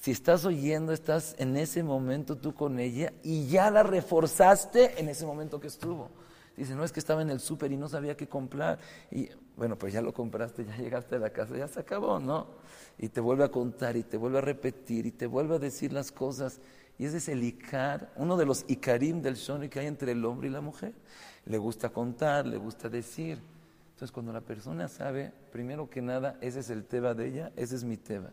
si 0.02 0.12
estás 0.12 0.44
oyendo, 0.44 0.92
estás 0.92 1.34
en 1.38 1.56
ese 1.56 1.82
momento 1.82 2.36
tú 2.36 2.54
con 2.54 2.78
ella 2.80 3.14
y 3.24 3.48
ya 3.48 3.72
la 3.72 3.84
reforzaste 3.84 5.00
en 5.00 5.08
ese 5.08 5.26
momento 5.26 5.62
que 5.62 5.68
estuvo. 5.68 6.10
Dice, 6.58 6.74
no 6.74 6.84
es 6.84 6.92
que 6.92 7.00
estaba 7.00 7.22
en 7.22 7.30
el 7.30 7.40
súper 7.40 7.72
y 7.72 7.78
no 7.78 7.90
sabía 7.90 8.16
qué 8.16 8.28
comprar. 8.28 8.80
Y 9.12 9.30
bueno, 9.58 9.78
pues 9.78 9.94
ya 9.94 10.02
lo 10.02 10.14
compraste, 10.14 10.66
ya 10.66 10.78
llegaste 10.78 11.16
a 11.16 11.20
la 11.20 11.30
casa, 11.32 11.58
ya 11.58 11.68
se 11.68 11.82
acabó, 11.82 12.20
¿no? 12.20 12.48
Y 12.98 13.10
te 13.10 13.20
vuelve 13.20 13.44
a 13.44 13.50
contar 13.50 13.98
y 13.98 14.04
te 14.04 14.18
vuelve 14.18 14.38
a 14.38 14.42
repetir 14.42 15.06
y 15.06 15.12
te 15.12 15.28
vuelve 15.28 15.56
a 15.56 15.60
decir 15.60 15.92
las 15.92 16.12
cosas. 16.12 16.62
Y 16.98 17.06
ese 17.06 17.18
es 17.18 17.28
el 17.28 17.44
Icar, 17.44 18.14
uno 18.16 18.38
de 18.38 18.46
los 18.46 18.64
Icarim 18.70 19.22
del 19.22 19.36
Shoni 19.36 19.68
que 19.68 19.80
hay 19.80 19.88
entre 19.88 20.14
el 20.14 20.24
hombre 20.24 20.48
y 20.48 20.52
la 20.52 20.62
mujer. 20.62 20.94
Le 21.46 21.58
gusta 21.58 21.90
contar, 21.90 22.46
le 22.46 22.58
gusta 22.58 22.88
decir. 22.88 23.40
Entonces, 23.96 24.12
cuando 24.12 24.34
la 24.34 24.42
persona 24.42 24.88
sabe, 24.88 25.32
primero 25.52 25.90
que 25.90 26.02
nada, 26.02 26.38
ese 26.42 26.60
es 26.60 26.70
el 26.70 26.86
Teba 26.86 27.14
de 27.14 27.28
ella, 27.28 27.52
ese 27.56 27.76
es 27.76 27.84
mi 27.84 27.98
Teba. 27.98 28.32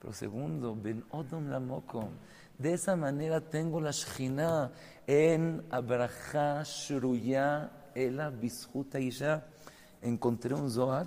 Pero 0.00 0.12
segundo, 0.12 0.76
Ben 0.76 1.04
Odom 1.10 1.48
Lamokom. 1.48 2.10
De 2.56 2.72
esa 2.74 2.96
manera 2.96 3.40
tengo 3.40 3.80
la 3.80 3.90
Shechina 3.90 4.70
en 5.06 5.64
Abraha 5.70 6.62
Shruya 6.64 7.70
Ela 7.94 8.30
Bishuta 8.30 8.98
Isha. 9.00 9.46
Encontré 10.02 10.54
un 10.54 10.70
Zohar. 10.70 11.06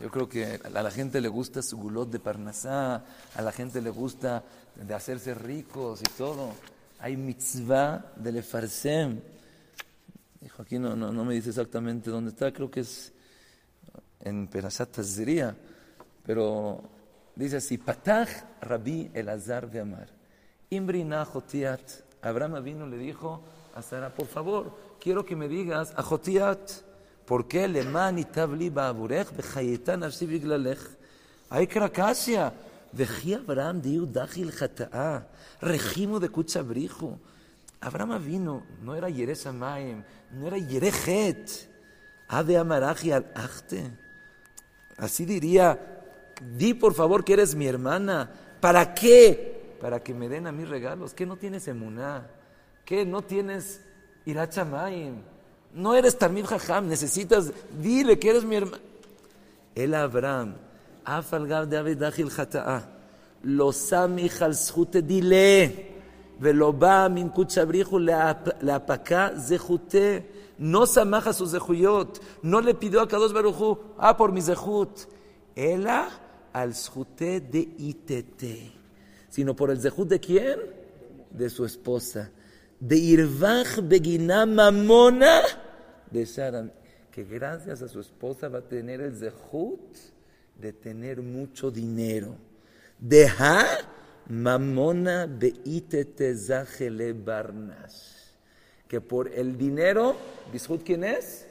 Yo 0.00 0.10
creo 0.10 0.28
que 0.28 0.60
a 0.62 0.82
la 0.82 0.90
gente 0.90 1.20
le 1.20 1.28
gusta 1.28 1.62
su 1.62 1.76
gulot 1.76 2.10
de 2.10 2.20
Parnasá, 2.20 3.04
a 3.34 3.42
la 3.42 3.52
gente 3.52 3.82
le 3.82 3.90
gusta 3.90 4.42
de 4.76 4.94
hacerse 4.94 5.34
ricos 5.34 6.00
y 6.00 6.10
todo. 6.16 6.52
Hay 7.00 7.16
mitzvah 7.16 8.12
de 8.16 8.32
Lefarsem. 8.32 9.20
Dijo, 10.40 10.62
aquí 10.62 10.78
no, 10.78 10.96
no, 10.96 11.12
no 11.12 11.24
me 11.24 11.34
dice 11.34 11.50
exactamente 11.50 12.10
dónde 12.10 12.30
está, 12.30 12.50
creo 12.52 12.70
que 12.70 12.80
es 12.80 13.12
en 14.20 14.46
Perashat 14.46 14.90
Tazria, 14.90 15.54
pero 16.24 16.82
Dice 17.34 17.56
así, 17.56 17.78
Patach 17.78 18.28
Rabbi 18.60 19.10
Elazar 19.14 19.68
Veamar. 19.68 20.08
Imbrina 20.70 21.24
Jotiat. 21.24 21.80
Abraham 22.22 22.56
Avino 22.56 22.86
le 22.86 22.98
dijo 22.98 23.42
a 23.74 23.82
Sara, 23.82 24.10
por 24.10 24.26
favor, 24.26 24.76
quiero 25.00 25.24
que 25.24 25.34
me 25.34 25.48
digas 25.48 25.92
a 25.96 26.02
Jotiat, 26.02 26.70
¿por 27.24 27.48
qué 27.48 27.66
le 27.66 27.82
mani 27.84 28.24
tabli 28.24 28.68
ba'aburech 28.68 29.34
bechayetan 29.34 30.02
arsi 30.02 30.26
biglalech? 30.26 30.80
Hay 31.50 31.66
cracasia. 31.66 32.52
Vejí 32.92 33.34
Abraham 33.34 33.80
diu 33.80 34.04
dachil 34.04 34.50
jata'a, 34.50 35.26
regimo 35.60 36.18
de 36.18 36.28
cuchabrijo. 36.28 37.18
Abraham 37.80 38.12
Avino 38.12 38.66
no 38.82 38.96
era 38.96 39.08
Yerez 39.08 39.46
Amayim, 39.46 40.02
no 40.32 40.46
era 40.48 40.58
Yerejet. 40.58 41.68
Ade 42.28 42.56
Amaraji 42.58 43.12
al 43.12 43.26
Achte. 43.34 43.90
Así 44.96 45.24
diría 45.24 45.99
di 46.40 46.74
por 46.74 46.94
favor 46.94 47.24
que 47.24 47.34
eres 47.34 47.54
mi 47.54 47.66
hermana. 47.66 48.30
¿Para 48.60 48.94
qué? 48.94 49.76
Para 49.80 50.02
que 50.02 50.14
me 50.14 50.28
den 50.28 50.46
a 50.46 50.52
mí 50.52 50.64
regalos. 50.64 51.14
¿Qué 51.14 51.26
no 51.26 51.36
tienes 51.36 51.68
emuná? 51.68 52.26
¿Qué 52.84 53.06
no 53.06 53.22
tienes 53.22 53.80
irachamayim? 54.26 55.16
No 55.74 55.94
eres 55.94 56.18
Tamir 56.18 56.46
Jajam, 56.46 56.88
necesitas, 56.88 57.52
dile 57.80 58.18
que 58.18 58.30
eres 58.30 58.44
mi 58.44 58.56
hermana. 58.56 58.82
El 59.74 59.94
Abraham, 59.94 60.56
Afalgab 61.04 61.68
de 61.68 61.76
Abedachil 61.76 62.30
Hata'a, 62.36 62.76
ah, 62.76 62.88
lo 63.44 63.72
sami 63.72 64.28
halshute 64.28 65.00
dile, 65.00 65.92
veloba 66.40 67.08
min 67.08 67.30
kuchabrihu 67.30 68.00
la 68.00 68.84
pacá 68.84 69.32
zehute, 69.38 70.26
no 70.58 70.86
samaja 70.86 71.32
su 71.32 71.46
zehuyot, 71.46 72.20
no 72.42 72.60
le 72.60 72.74
pidió 72.74 73.00
a 73.00 73.08
Kadosh 73.08 73.32
Baruchu, 73.32 73.78
ah, 73.96 74.16
por 74.16 74.32
mi 74.32 74.42
zehut. 74.42 75.06
Ela 75.54 76.08
al 76.52 76.74
zhute 76.74 77.40
de 77.40 77.60
itete, 77.78 78.72
sino 79.28 79.54
por 79.54 79.70
el 79.70 79.80
zehut 79.80 80.08
de 80.08 80.20
quién? 80.20 80.58
De 81.30 81.48
su 81.48 81.64
esposa. 81.64 82.30
De 82.78 82.96
irvach 82.96 83.80
begina 83.82 84.46
mamona 84.46 85.42
de 86.10 86.24
Sharam, 86.24 86.70
que 87.10 87.24
gracias 87.24 87.82
a 87.82 87.88
su 87.88 88.00
esposa 88.00 88.48
va 88.48 88.58
a 88.58 88.68
tener 88.68 89.00
el 89.00 89.16
zehut 89.16 89.96
de 90.58 90.72
tener 90.72 91.22
mucho 91.22 91.70
dinero. 91.70 92.36
Deja 92.98 93.64
mamona 94.28 95.26
beitete 95.26 96.34
zahele 96.36 97.12
barnas. 97.12 98.16
que 98.90 99.00
por 99.00 99.28
el 99.28 99.56
dinero, 99.56 100.16
Bishut, 100.52 100.82
¿quién 100.82 101.04
es? 101.04 101.46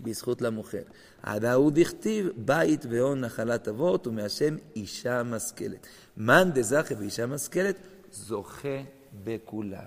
Bishut 0.00 0.40
la 0.40 0.50
mujer. 0.50 0.86
הדאו 1.23 1.69
דכתיב 1.69 2.29
בית 2.37 2.85
והון 2.89 3.21
נחלת 3.21 3.67
אבות 3.67 4.07
ומהשם 4.07 4.55
אישה 4.75 5.23
משכלת. 5.23 5.87
Man 6.17 6.55
de 6.55 6.61
zache 6.71 6.93
ואישה 6.99 7.25
משכלת 7.25 7.75
זוכה 8.11 8.77
בכולה. 9.23 9.83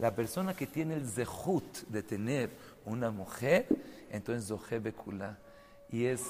La 0.00 0.10
persona 0.10 0.54
que 0.54 0.66
tiene 0.66 0.96
el 0.96 1.06
zehut 1.06 1.86
de 1.88 2.02
tener 2.02 2.50
una 2.84 3.10
mujer, 3.10 3.66
entonces 4.10 4.48
zoje 4.48 4.80
bekula. 4.80 5.38
Y 5.90 6.06
es 6.06 6.22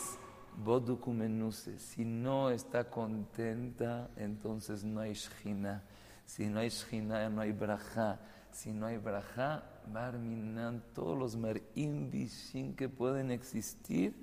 bodukumenuse. 0.57 1.79
Si 1.79 2.05
no 2.05 2.51
está 2.51 2.85
contenta, 2.91 4.11
entonces 4.17 4.85
no 4.85 5.01
hay 5.01 5.15
shchina. 5.15 5.83
Si 6.27 6.47
no 6.47 6.61
hay 6.61 6.69
shchina, 6.69 7.31
no 7.31 7.41
hay 7.41 7.53
braja. 7.53 8.21
Si 8.53 8.71
no 8.71 8.87
hay 8.87 8.99
braja, 8.99 9.65
barminan, 9.91 10.83
todos 10.95 11.19
los 11.19 11.37
marim 11.37 12.11
bishin 12.11 12.77
que 12.77 12.89
pueden 12.89 13.31
existir 13.31 14.15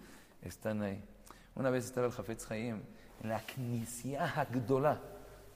están 0.49 0.83
ahí. 0.83 1.03
Una 1.55 1.71
vez 1.71 1.87
estaba 1.87 2.07
el 2.07 2.13
Jafetz 2.13 2.51
Haim 2.51 2.83
en 3.23 3.29
la 3.29 3.41
Knisya 3.41 4.25
Hagdolah. 4.25 5.01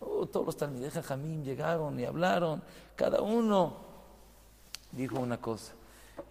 Oh, 0.00 0.26
todos 0.26 0.46
los 0.46 0.56
Talmidei 0.56 0.90
Jamim 0.90 1.42
llegaron 1.42 1.98
y 2.00 2.04
hablaron. 2.04 2.62
Cada 2.96 3.20
uno 3.20 3.76
dijo 4.92 5.20
una 5.20 5.38
cosa. 5.40 5.74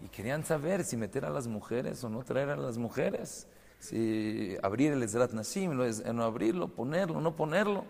Y 0.04 0.08
querían 0.08 0.44
saber 0.44 0.84
si 0.84 0.96
meter 0.96 1.24
a 1.24 1.30
las 1.30 1.46
mujeres 1.46 2.02
o 2.02 2.08
no 2.08 2.22
traer 2.24 2.50
a 2.50 2.56
las 2.56 2.78
mujeres. 2.78 3.46
Si 3.78 4.56
abrir 4.62 4.92
el 4.92 5.02
Ezrat 5.02 5.32
Nashim, 5.32 5.72
no 5.74 6.24
abrirlo, 6.24 6.68
ponerlo, 6.68 7.20
no 7.20 7.34
ponerlo. 7.36 7.84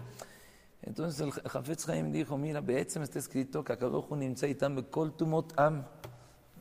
Entonces 0.83 1.21
el 1.21 1.33
Jafetz 1.33 1.89
Haim 1.89 2.13
dijo, 2.13 2.39
mira, 2.39 2.61
me 2.61 2.81
está 2.81 3.19
escrito 3.19 3.65
que 3.65 3.73
Akadohu 3.73 4.17
nimtza 4.17 4.47
itam 4.47 4.77
bekol 4.77 5.13
tumot 5.13 5.53
am. 5.59 5.85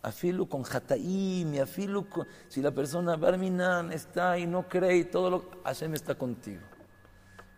Afilu 0.02 0.48
con 0.48 0.64
Hataim 0.64 1.54
y 1.54 1.60
afilu 1.60 2.08
con... 2.08 2.28
Si 2.48 2.62
la 2.62 2.72
persona 2.72 3.16
Barminan 3.16 3.92
está 3.92 4.38
y 4.38 4.48
no 4.48 4.68
cree 4.68 4.98
y 4.98 5.04
todo 5.06 5.30
lo... 5.30 5.50
Hashem 5.64 5.94
está 5.94 6.16
contigo. 6.16 6.62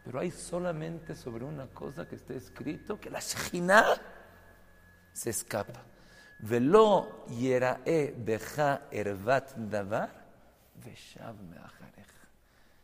Pero 0.03 0.19
hay 0.19 0.31
solamente 0.31 1.15
sobre 1.15 1.45
una 1.45 1.67
cosa 1.67 2.07
que 2.07 2.15
está 2.15 2.33
escrito, 2.33 2.99
que 2.99 3.09
la 3.09 3.19
Shekhinah 3.19 3.85
se 5.13 5.29
escapa. 5.29 5.83
Velo 6.39 7.25
yerae 7.29 8.15
beja 8.17 8.87
ervat 8.91 9.55
davar 9.55 10.09
veshav. 10.83 11.35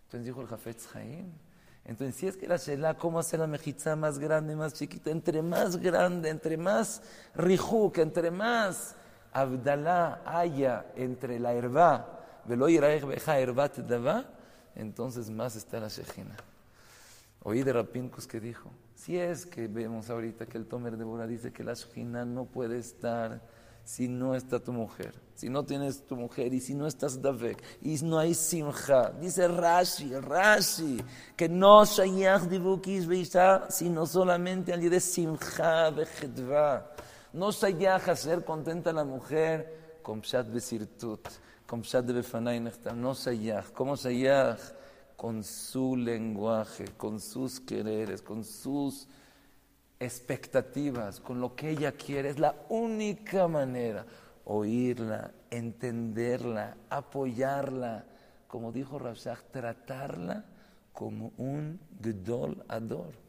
Entonces 0.04 0.26
dijo 0.26 0.42
el 0.42 0.48
Jafetz 0.48 0.96
Haim, 0.96 1.34
entonces 1.84 2.16
si 2.16 2.28
es 2.28 2.38
que 2.38 2.48
la 2.48 2.58
Shelah, 2.58 2.98
¿cómo 2.98 3.20
hacer 3.20 3.40
la 3.40 3.48
mejitza 3.48 3.96
más 3.96 4.20
grande, 4.20 4.56
más 4.56 4.74
chiquita? 4.74 5.10
Entre 5.10 5.42
más 5.42 5.78
grande, 5.78 6.30
entre 6.30 6.56
más 6.56 7.02
rijuk, 7.36 7.98
entre 7.98 8.30
más 8.32 8.96
Abdalá 9.42 10.22
haya 10.26 10.88
entre 10.96 11.40
la 11.40 11.54
herba, 11.54 12.24
entonces 14.76 15.30
más 15.30 15.56
está 15.56 15.80
la 15.80 15.88
Shekhinah. 15.90 16.38
Oí 17.44 17.62
de 17.62 17.72
Rapincus 17.72 18.26
que 18.26 18.40
dijo, 18.40 18.72
si 18.96 19.18
es 19.18 19.46
que 19.46 19.68
vemos 19.68 20.10
ahorita 20.10 20.48
que 20.48 20.58
el 20.58 20.66
Tomer 20.66 20.98
de 20.98 21.04
Bora 21.04 21.28
dice 21.28 21.54
que 21.54 21.64
la 21.64 21.74
Shekhinah 21.74 22.26
no 22.26 22.46
puede 22.46 22.80
estar 22.80 23.40
si 23.84 24.08
no 24.08 24.34
está 24.34 24.60
tu 24.60 24.74
mujer, 24.74 25.14
si 25.36 25.50
no 25.50 25.64
tienes 25.64 26.06
tu 26.06 26.16
mujer 26.16 26.52
y 26.52 26.60
si 26.60 26.74
no 26.74 26.88
estás 26.88 27.22
Davek 27.22 27.64
y 27.82 27.96
no 28.04 28.18
hay 28.18 28.34
Simcha. 28.34 29.12
Dice 29.12 29.48
Rashi, 29.48 30.14
Rashi, 30.20 31.02
que 31.36 31.48
no 31.48 31.86
Shayach 31.86 32.42
Divukis 32.50 33.06
Beisha, 33.06 33.70
sino 33.70 34.08
solamente 34.08 34.74
al 34.74 34.82
de 34.82 35.00
Simcha 35.00 35.92
Vechedva. 35.92 36.92
No 37.38 37.52
Shayach 37.52 38.10
hacer 38.10 38.44
contenta 38.44 38.90
a 38.90 38.94
la 38.94 39.04
mujer 39.04 40.00
con 40.02 40.22
Pshat 40.22 40.52
Besirtut, 40.52 41.30
con 41.68 41.82
Pshat 41.82 42.04
de 42.04 42.14
Befanay 42.14 42.60
No 42.96 43.14
Shayach, 43.14 43.74
¿cómo 43.74 43.96
Shayach? 43.96 44.60
con 45.16 45.44
su 45.44 45.96
lenguaje, 45.96 46.86
con 46.98 47.20
sus 47.20 47.60
quereres, 47.60 48.24
con 48.24 48.44
sus 48.44 49.08
expectativas, 50.00 51.20
con 51.20 51.40
lo 51.40 51.56
que 51.56 51.70
ella 51.70 51.92
quiere. 51.92 52.30
Es 52.30 52.40
la 52.40 52.56
única 52.70 53.48
manera 53.48 54.04
oírla, 54.46 55.32
entenderla, 55.52 56.76
apoyarla. 56.90 58.06
Como 58.48 58.72
dijo 58.72 58.98
Rashach, 58.98 59.44
tratarla 59.52 60.44
como 60.92 61.34
un 61.38 61.80
Gdol 62.00 62.66
Ador. 62.68 63.27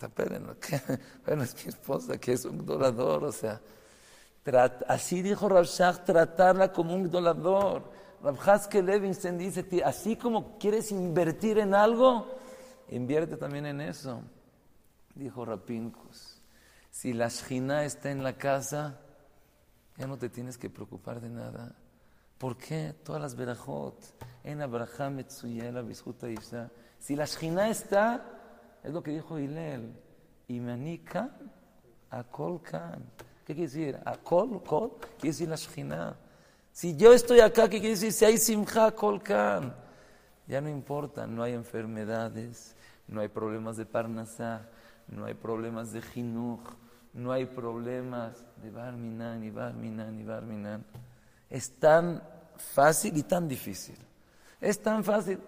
Bueno, 1.26 1.42
es 1.42 1.54
mi 1.64 1.68
esposa 1.70 2.18
que 2.18 2.32
es 2.32 2.44
un 2.44 2.58
Gdol 2.58 2.84
Ador, 2.84 3.24
o 3.24 3.32
sea, 3.32 3.60
así 4.86 5.22
dijo 5.22 5.48
Rashach, 5.48 6.04
tratarla 6.04 6.72
como 6.72 6.94
un 6.94 7.08
Gdol 7.08 7.26
Ador. 7.26 7.82
Rabhaske 8.22 8.82
Levinstein 8.82 9.38
dice, 9.38 9.64
así 9.84 10.16
como 10.16 10.58
quieres 10.58 10.90
invertir 10.90 11.58
en 11.58 11.74
algo, 11.74 12.26
invierte 12.90 13.36
también 13.36 13.66
en 13.66 13.80
eso. 13.80 14.22
Dijo 15.14 15.44
Rapinkus, 15.44 16.40
si 16.90 17.12
la 17.12 17.28
Shina 17.28 17.84
está 17.84 18.10
en 18.10 18.22
la 18.22 18.34
casa, 18.34 19.00
ya 19.96 20.06
no 20.06 20.16
te 20.16 20.28
tienes 20.28 20.56
que 20.56 20.70
preocupar 20.70 21.20
de 21.20 21.28
nada. 21.28 21.74
¿Por 22.38 22.56
qué? 22.56 22.94
Todas 23.04 23.20
las 23.20 23.34
verajot, 23.34 23.96
en 24.44 24.62
Abraham, 24.62 25.20
Etsuyela, 25.20 25.82
Bishuta 25.82 26.28
Isha. 26.28 26.70
Si 26.98 27.16
la 27.16 27.24
Shina 27.24 27.68
está, 27.68 28.37
es 28.82 28.92
lo 28.92 29.02
que 29.02 29.12
dijo 29.12 29.38
Hillel, 29.38 29.92
Imanika, 30.48 31.30
Akol 32.10 32.62
Kan. 32.62 33.04
¿Qué 33.44 33.54
quiere 33.54 33.70
decir? 33.70 33.98
Akol, 34.04 34.62
Kol, 34.62 34.92
quiere 35.18 35.28
decir 35.28 35.48
la 35.48 35.56
Shina. 35.56 36.16
Si 36.78 36.96
yo 36.96 37.12
estoy 37.12 37.40
acá, 37.40 37.64
¿qué 37.68 37.80
quiere 37.80 37.96
decir? 37.96 38.12
Si 38.12 38.24
hay 38.24 38.38
simcha 38.38 38.92
kolkan, 38.92 39.74
ya 40.46 40.60
no 40.60 40.68
importa, 40.68 41.26
no 41.26 41.42
hay 41.42 41.54
enfermedades, 41.54 42.76
no 43.08 43.20
hay 43.20 43.26
problemas 43.26 43.76
de 43.76 43.84
parnasá, 43.84 44.68
no 45.08 45.24
hay 45.24 45.34
problemas 45.34 45.92
de 45.92 46.02
jinuj, 46.02 46.60
no 47.14 47.32
hay 47.32 47.46
problemas 47.46 48.44
de 48.62 48.70
barminan 48.70 49.42
y 49.42 49.50
barminan 49.50 50.20
y 50.20 50.22
barminan. 50.22 50.84
Es 51.50 51.72
tan 51.80 52.22
fácil 52.56 53.16
y 53.16 53.24
tan 53.24 53.48
difícil. 53.48 53.98
Es 54.60 54.80
tan 54.80 55.02
fácil. 55.02 55.40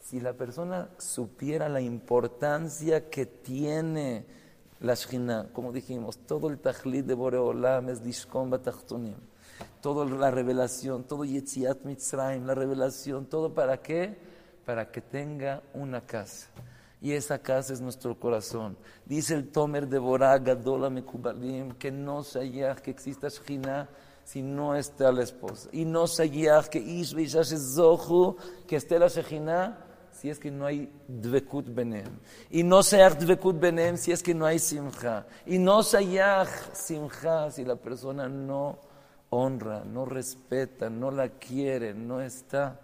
Si 0.00 0.20
la 0.20 0.32
persona 0.32 0.88
supiera 0.98 1.68
la 1.68 1.80
importancia 1.80 3.08
que 3.08 3.26
tiene 3.26 4.24
la 4.80 4.94
shina, 4.94 5.48
como 5.52 5.72
dijimos, 5.72 6.18
todo 6.26 6.48
el 6.48 6.58
tajlid 6.58 7.04
de 7.04 7.14
Boreolam 7.14 7.90
es 7.90 8.02
dishkom 8.02 8.50
batachtonim 8.50 9.30
toda 9.80 10.04
la 10.04 10.30
revelación, 10.30 11.04
todo 11.04 11.24
Yetziat 11.24 11.84
Mitzrayim, 11.84 12.46
la 12.46 12.54
revelación, 12.54 13.26
todo 13.26 13.52
para 13.52 13.80
qué? 13.80 14.16
Para 14.64 14.90
que 14.90 15.00
tenga 15.00 15.62
una 15.74 16.00
casa. 16.00 16.48
Y 17.00 17.12
esa 17.12 17.38
casa 17.38 17.72
es 17.72 17.80
nuestro 17.80 18.18
corazón. 18.18 18.76
Dice 19.06 19.34
el 19.34 19.48
Tomer 19.48 19.88
de 19.88 19.98
Borá, 19.98 20.38
Gadola 20.38 20.90
Mekubalim, 20.90 21.72
que 21.72 21.90
no 21.90 22.22
sea 22.22 22.76
que 22.76 22.90
exista 22.90 23.28
Shina 23.28 23.88
si 24.22 24.42
no 24.42 24.76
está 24.76 25.10
la 25.10 25.22
esposa. 25.22 25.70
Y 25.72 25.86
no 25.86 26.06
sea 26.06 26.28
que 26.70 27.04
Zohu, 27.04 28.36
que 28.66 28.76
esté 28.76 28.98
la 28.98 29.08
Shekhinah, 29.08 29.89
si 30.20 30.28
es 30.28 30.38
que 30.38 30.50
no 30.50 30.66
hay 30.66 30.92
Dvekut 31.08 31.74
Benem. 31.74 32.18
Y 32.50 32.62
no 32.62 32.82
sea 32.82 33.08
Dvekut 33.08 33.58
Benem 33.58 33.96
si 33.96 34.12
es 34.12 34.22
que 34.22 34.34
no 34.34 34.44
hay 34.44 34.58
Simcha. 34.58 35.26
Y 35.46 35.58
no 35.58 35.82
sea 35.82 36.44
Simcha 36.74 37.50
si 37.50 37.64
la 37.64 37.76
persona 37.76 38.28
no 38.28 38.78
honra, 39.30 39.82
no 39.82 40.04
respeta, 40.04 40.90
no 40.90 41.10
la 41.10 41.30
quiere, 41.30 41.94
no 41.94 42.20
está. 42.20 42.78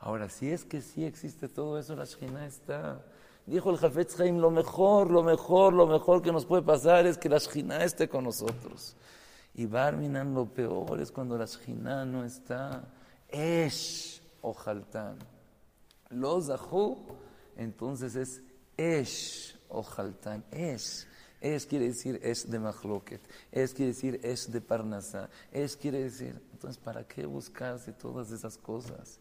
Ahora, 0.00 0.28
si 0.28 0.50
es 0.50 0.64
que 0.64 0.80
sí 0.80 1.04
existe 1.04 1.48
todo 1.48 1.78
eso, 1.78 1.94
la 1.94 2.04
Shekhinah 2.04 2.46
está. 2.46 3.00
Dijo 3.46 3.70
el 3.70 3.76
Jafetz 3.76 4.18
Haim, 4.18 4.38
lo 4.38 4.50
mejor, 4.50 5.08
lo 5.12 5.22
mejor, 5.22 5.72
lo 5.72 5.86
mejor 5.86 6.20
que 6.20 6.32
nos 6.32 6.44
puede 6.46 6.62
pasar 6.62 7.06
es 7.06 7.16
que 7.16 7.28
la 7.28 7.38
Shekhinah 7.38 7.84
esté 7.84 8.08
con 8.08 8.24
nosotros. 8.24 8.96
Y 9.54 9.66
Barminan 9.66 10.34
lo 10.34 10.46
peor 10.46 11.00
es 11.00 11.12
cuando 11.12 11.38
la 11.38 11.44
Shekhinah 11.44 12.04
no 12.04 12.24
está. 12.24 12.82
Esh 13.28 14.20
o 14.42 14.52
Los 16.10 16.46
Zahu, 16.46 16.98
entonces 17.56 18.16
es 18.16 18.42
Esh 18.76 19.58
o 19.68 19.82
Jaltán. 19.82 20.44
Esh. 20.50 21.06
Es 21.40 21.66
quiere 21.66 21.88
decir 21.88 22.18
es 22.22 22.50
de 22.50 22.58
Mahloket, 22.58 23.20
es 23.52 23.74
quiere 23.74 23.92
decir 23.92 24.18
es 24.22 24.50
de 24.50 24.60
Parnasá, 24.60 25.28
es 25.52 25.76
quiere 25.76 26.02
decir, 26.02 26.40
entonces, 26.52 26.78
¿para 26.82 27.04
qué 27.04 27.26
buscarse 27.26 27.92
todas 27.92 28.30
esas 28.30 28.56
cosas? 28.56 29.20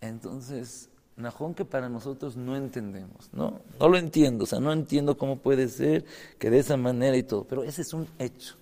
Entonces, 0.00 0.88
Najón 1.16 1.54
que 1.54 1.66
para 1.66 1.90
nosotros 1.90 2.36
no 2.36 2.56
entendemos, 2.56 3.28
¿no? 3.32 3.60
No 3.78 3.88
lo 3.88 3.98
entiendo, 3.98 4.44
o 4.44 4.46
sea, 4.46 4.58
no 4.58 4.72
entiendo 4.72 5.18
cómo 5.18 5.36
puede 5.36 5.68
ser 5.68 6.04
que 6.38 6.48
de 6.48 6.58
esa 6.58 6.78
manera 6.78 7.16
y 7.16 7.22
todo, 7.22 7.44
pero 7.44 7.62
ese 7.62 7.82
es 7.82 7.92
un 7.92 8.08
hecho. 8.18 8.56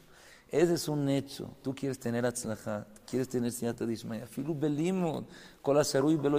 Ese 0.51 0.75
es 0.75 0.89
un 0.89 1.09
hecho. 1.09 1.49
Tú 1.63 1.73
quieres 1.73 1.99
tener 2.01 2.27
atzlajat, 2.27 2.87
quieres 3.09 3.29
tener 3.29 3.53
siata 3.53 3.87
de 3.87 3.93
Ismael. 3.93 4.27
Filu 4.27 4.59
belimud, 4.59 5.25
kola 5.63 5.85
serui 5.85 6.17
belo 6.17 6.39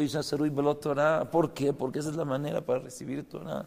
belo 0.54 0.76
Torah. 0.76 1.30
¿Por 1.32 1.54
qué? 1.54 1.72
Porque 1.72 2.00
esa 2.00 2.10
es 2.10 2.18
la 2.18 2.26
manera 2.26 2.60
para 2.60 2.80
recibir 2.80 3.28
Torah. 3.30 3.66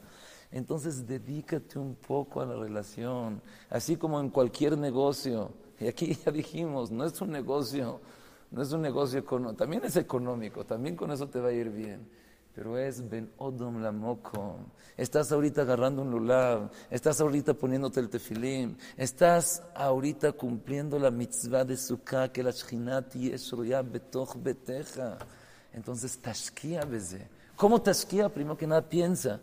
Entonces 0.50 1.06
dedícate 1.06 1.78
un 1.78 1.94
poco 1.94 2.42
a 2.42 2.46
la 2.46 2.56
relación, 2.56 3.40
así 3.70 3.96
como 3.96 4.20
en 4.20 4.28
cualquier 4.28 4.76
negocio. 4.76 5.50
Y 5.80 5.88
aquí 5.88 6.14
ya 6.24 6.30
dijimos, 6.30 6.90
no 6.90 7.04
es 7.04 7.20
un 7.22 7.30
negocio, 7.30 8.00
no 8.50 8.62
es 8.62 8.70
un 8.70 8.82
negocio 8.82 9.18
económico, 9.18 9.56
también 9.56 9.82
es 9.84 9.96
económico, 9.96 10.64
también 10.64 10.94
con 10.94 11.10
eso 11.10 11.26
te 11.26 11.40
va 11.40 11.48
a 11.48 11.52
ir 11.52 11.70
bien. 11.70 12.06
Pero 12.54 12.78
es 12.78 13.08
Ben 13.08 13.30
Odom 13.38 13.82
Lamoko. 13.82 14.58
Estás 14.96 15.32
ahorita 15.32 15.62
agarrando 15.62 16.02
un 16.02 16.10
lulav, 16.10 16.70
estás 16.88 17.20
ahorita 17.20 17.54
poniéndote 17.54 17.98
el 17.98 18.08
tefilim, 18.08 18.76
estás 18.96 19.62
ahorita 19.74 20.32
cumpliendo 20.32 20.98
la 21.00 21.10
mitzvah 21.10 21.64
de 21.64 21.76
Sukkah, 21.76 22.28
que 22.28 22.44
la 22.44 22.52
Shchinati 22.52 23.32
es 23.32 23.50
betoch 23.90 24.36
beteja. 24.40 25.18
Entonces, 25.72 26.16
tashkia 26.18 26.84
beze. 26.84 27.26
¿Cómo 27.56 27.82
tashkia? 27.82 28.28
Primero 28.28 28.56
que 28.56 28.68
nada, 28.68 28.88
piensa. 28.88 29.40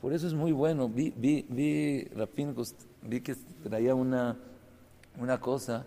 Por 0.00 0.12
eso 0.12 0.26
es 0.26 0.34
muy 0.34 0.50
bueno. 0.50 0.88
Vi, 0.88 1.14
vi, 1.16 1.46
vi, 1.48 2.04
Rapin, 2.16 2.56
vi 3.02 3.20
que 3.20 3.36
traía 3.62 3.94
una, 3.94 4.36
una 5.20 5.40
cosa 5.40 5.86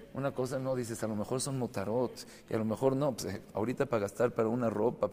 una 0.13 0.31
cosa, 0.31 0.59
no 0.59 0.75
dices, 0.75 1.01
a 1.03 1.07
lo 1.07 1.15
mejor 1.15 1.41
son 1.41 1.57
motarot, 1.57 2.11
y 2.49 2.53
a 2.53 2.57
lo 2.57 2.65
mejor 2.65 2.95
no, 2.95 3.13
pues 3.13 3.35
eh, 3.35 3.41
ahorita 3.53 3.85
para 3.85 4.01
gastar 4.01 4.33
para 4.33 4.49
una 4.49 4.69
ropa. 4.69 5.09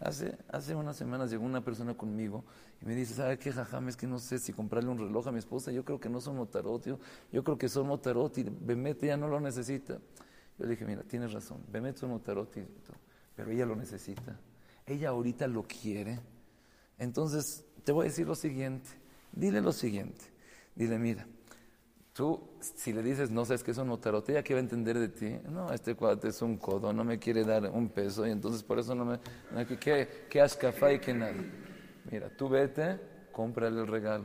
Hace, 0.00 0.36
hace 0.48 0.74
unas 0.74 0.96
semanas 0.96 1.30
llegó 1.30 1.44
una 1.44 1.64
persona 1.64 1.94
conmigo 1.94 2.44
y 2.82 2.86
me 2.86 2.94
dice, 2.94 3.14
¿sabe 3.14 3.38
qué, 3.38 3.52
jajam? 3.52 3.88
Es 3.88 3.96
que 3.96 4.06
no 4.06 4.18
sé 4.18 4.38
si 4.38 4.52
comprarle 4.52 4.90
un 4.90 4.98
reloj 4.98 5.28
a 5.28 5.32
mi 5.32 5.38
esposa. 5.38 5.72
Yo 5.72 5.84
creo 5.84 5.98
que 5.98 6.08
no 6.08 6.20
son 6.20 6.36
motarot, 6.36 6.84
yo, 6.84 6.98
yo 7.32 7.44
creo 7.44 7.56
que 7.56 7.68
son 7.68 7.86
motarot 7.86 8.36
y 8.38 8.44
Bemet 8.44 9.02
ya 9.02 9.16
no 9.16 9.28
lo 9.28 9.40
necesita. 9.40 9.94
Yo 10.58 10.64
le 10.64 10.70
dije, 10.70 10.84
mira, 10.84 11.02
tienes 11.02 11.32
razón, 11.32 11.62
Bemet 11.70 11.96
son 11.96 12.10
motarot, 12.10 12.50
pero 13.34 13.50
ella 13.50 13.66
lo 13.66 13.76
necesita. 13.76 14.38
Ella 14.86 15.10
ahorita 15.10 15.46
lo 15.46 15.62
quiere. 15.62 16.20
Entonces, 16.98 17.64
te 17.84 17.92
voy 17.92 18.06
a 18.06 18.08
decir 18.08 18.26
lo 18.26 18.34
siguiente. 18.34 18.90
Dile 19.32 19.60
lo 19.60 19.72
siguiente. 19.72 20.24
Dile, 20.74 20.98
mira, 20.98 21.26
tú, 22.14 22.40
si 22.60 22.92
le 22.92 23.02
dices, 23.02 23.30
no 23.30 23.44
sabes 23.44 23.62
que 23.62 23.72
es 23.72 23.78
un 23.78 23.88
notarote, 23.88 24.32
¿ella 24.32 24.42
qué 24.42 24.54
va 24.54 24.60
a 24.60 24.62
entender 24.62 24.98
de 24.98 25.08
ti? 25.08 25.36
No, 25.50 25.70
este 25.72 25.94
cuate 25.94 26.28
es 26.28 26.40
un 26.40 26.56
codo, 26.56 26.92
no 26.92 27.04
me 27.04 27.18
quiere 27.18 27.44
dar 27.44 27.68
un 27.70 27.88
peso 27.88 28.26
y 28.26 28.30
entonces 28.30 28.62
por 28.62 28.78
eso 28.78 28.94
no 28.94 29.04
me... 29.04 29.18
¿Qué, 29.78 30.26
qué 30.30 30.40
ascafá 30.40 30.92
y 30.92 31.00
qué 31.00 31.12
nada? 31.12 31.34
Mira, 32.10 32.30
tú 32.30 32.48
vete, 32.48 33.00
cómprale 33.32 33.80
el 33.80 33.88
regalo. 33.88 34.24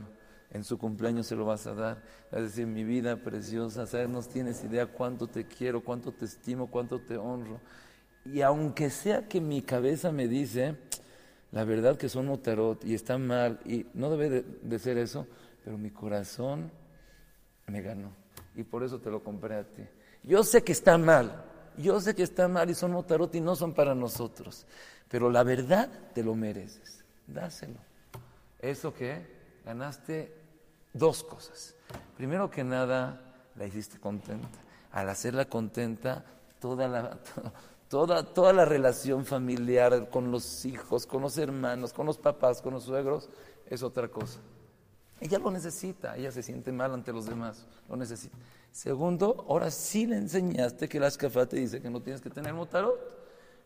En 0.52 0.64
su 0.64 0.78
cumpleaños 0.78 1.26
se 1.26 1.36
lo 1.36 1.44
vas 1.44 1.66
a 1.66 1.74
dar. 1.74 2.02
Es 2.32 2.42
decir, 2.42 2.66
mi 2.66 2.84
vida 2.84 3.16
preciosa, 3.16 3.86
¿sabes? 3.86 4.08
No 4.08 4.22
tienes 4.22 4.64
idea 4.64 4.86
cuánto 4.86 5.26
te 5.26 5.46
quiero, 5.46 5.82
cuánto 5.82 6.12
te 6.12 6.24
estimo, 6.24 6.68
cuánto 6.68 7.00
te 7.00 7.16
honro. 7.16 7.60
Y 8.24 8.40
aunque 8.42 8.90
sea 8.90 9.28
que 9.28 9.40
mi 9.40 9.62
cabeza 9.62 10.12
me 10.12 10.28
dice, 10.28 10.76
la 11.50 11.64
verdad 11.64 11.96
que 11.96 12.08
son 12.08 12.26
notarot 12.26 12.84
y 12.84 12.94
está 12.94 13.18
mal, 13.18 13.60
y 13.64 13.86
no 13.94 14.10
debe 14.10 14.42
de 14.42 14.78
ser 14.78 14.98
eso, 14.98 15.26
pero 15.64 15.78
mi 15.78 15.90
corazón 15.90 16.70
me 17.70 17.82
ganó. 17.82 18.10
Y 18.54 18.62
por 18.64 18.82
eso 18.82 18.98
te 18.98 19.10
lo 19.10 19.22
compré 19.22 19.56
a 19.56 19.64
ti. 19.64 19.82
Yo 20.22 20.42
sé 20.42 20.62
que 20.62 20.72
está 20.72 20.98
mal, 20.98 21.44
yo 21.78 22.00
sé 22.00 22.14
que 22.14 22.22
está 22.22 22.48
mal 22.48 22.68
y 22.68 22.74
son 22.74 22.92
motarot 22.92 23.34
y 23.34 23.40
no 23.40 23.56
son 23.56 23.72
para 23.72 23.94
nosotros. 23.94 24.66
Pero 25.08 25.30
la 25.30 25.42
verdad 25.42 25.88
te 26.14 26.22
lo 26.22 26.34
mereces. 26.34 27.04
Dáselo. 27.26 27.78
Eso 28.58 28.92
que 28.92 29.26
ganaste 29.64 30.34
dos 30.92 31.24
cosas. 31.24 31.74
Primero 32.16 32.50
que 32.50 32.64
nada, 32.64 33.20
la 33.56 33.66
hiciste 33.66 33.98
contenta. 33.98 34.48
Al 34.92 35.08
hacerla 35.08 35.46
contenta, 35.46 36.24
toda 36.60 36.88
la, 36.88 37.18
toda, 37.88 38.24
toda 38.34 38.52
la 38.52 38.64
relación 38.64 39.24
familiar 39.24 40.10
con 40.10 40.30
los 40.30 40.64
hijos, 40.64 41.06
con 41.06 41.22
los 41.22 41.38
hermanos, 41.38 41.92
con 41.92 42.06
los 42.06 42.18
papás, 42.18 42.60
con 42.60 42.74
los 42.74 42.84
suegros, 42.84 43.30
es 43.66 43.82
otra 43.82 44.08
cosa. 44.08 44.40
Ella 45.20 45.38
lo 45.38 45.50
necesita, 45.50 46.16
ella 46.16 46.32
se 46.32 46.42
siente 46.42 46.72
mal 46.72 46.94
ante 46.94 47.12
los 47.12 47.26
demás, 47.26 47.66
lo 47.88 47.96
necesita. 47.96 48.36
Segundo, 48.72 49.44
ahora 49.48 49.70
sí 49.70 50.06
le 50.06 50.16
enseñaste 50.16 50.88
que 50.88 50.98
la 50.98 51.08
escafá 51.08 51.46
te 51.46 51.56
dice 51.56 51.82
que 51.82 51.90
no 51.90 52.00
tienes 52.00 52.22
que 52.22 52.30
tener 52.30 52.54
motarot. 52.54 52.98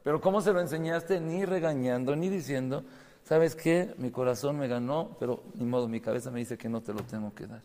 Pero 0.02 0.20
¿cómo 0.20 0.40
se 0.40 0.52
lo 0.52 0.60
enseñaste? 0.60 1.20
Ni 1.20 1.44
regañando, 1.44 2.16
ni 2.16 2.28
diciendo, 2.28 2.84
¿sabes 3.24 3.54
qué? 3.54 3.94
Mi 3.98 4.10
corazón 4.10 4.58
me 4.58 4.68
ganó, 4.68 5.16
pero 5.18 5.44
ni 5.54 5.64
modo, 5.64 5.88
mi 5.88 6.00
cabeza 6.00 6.30
me 6.30 6.40
dice 6.40 6.58
que 6.58 6.68
no 6.68 6.82
te 6.82 6.92
lo 6.92 7.02
tengo 7.04 7.32
que 7.34 7.46
dar. 7.46 7.62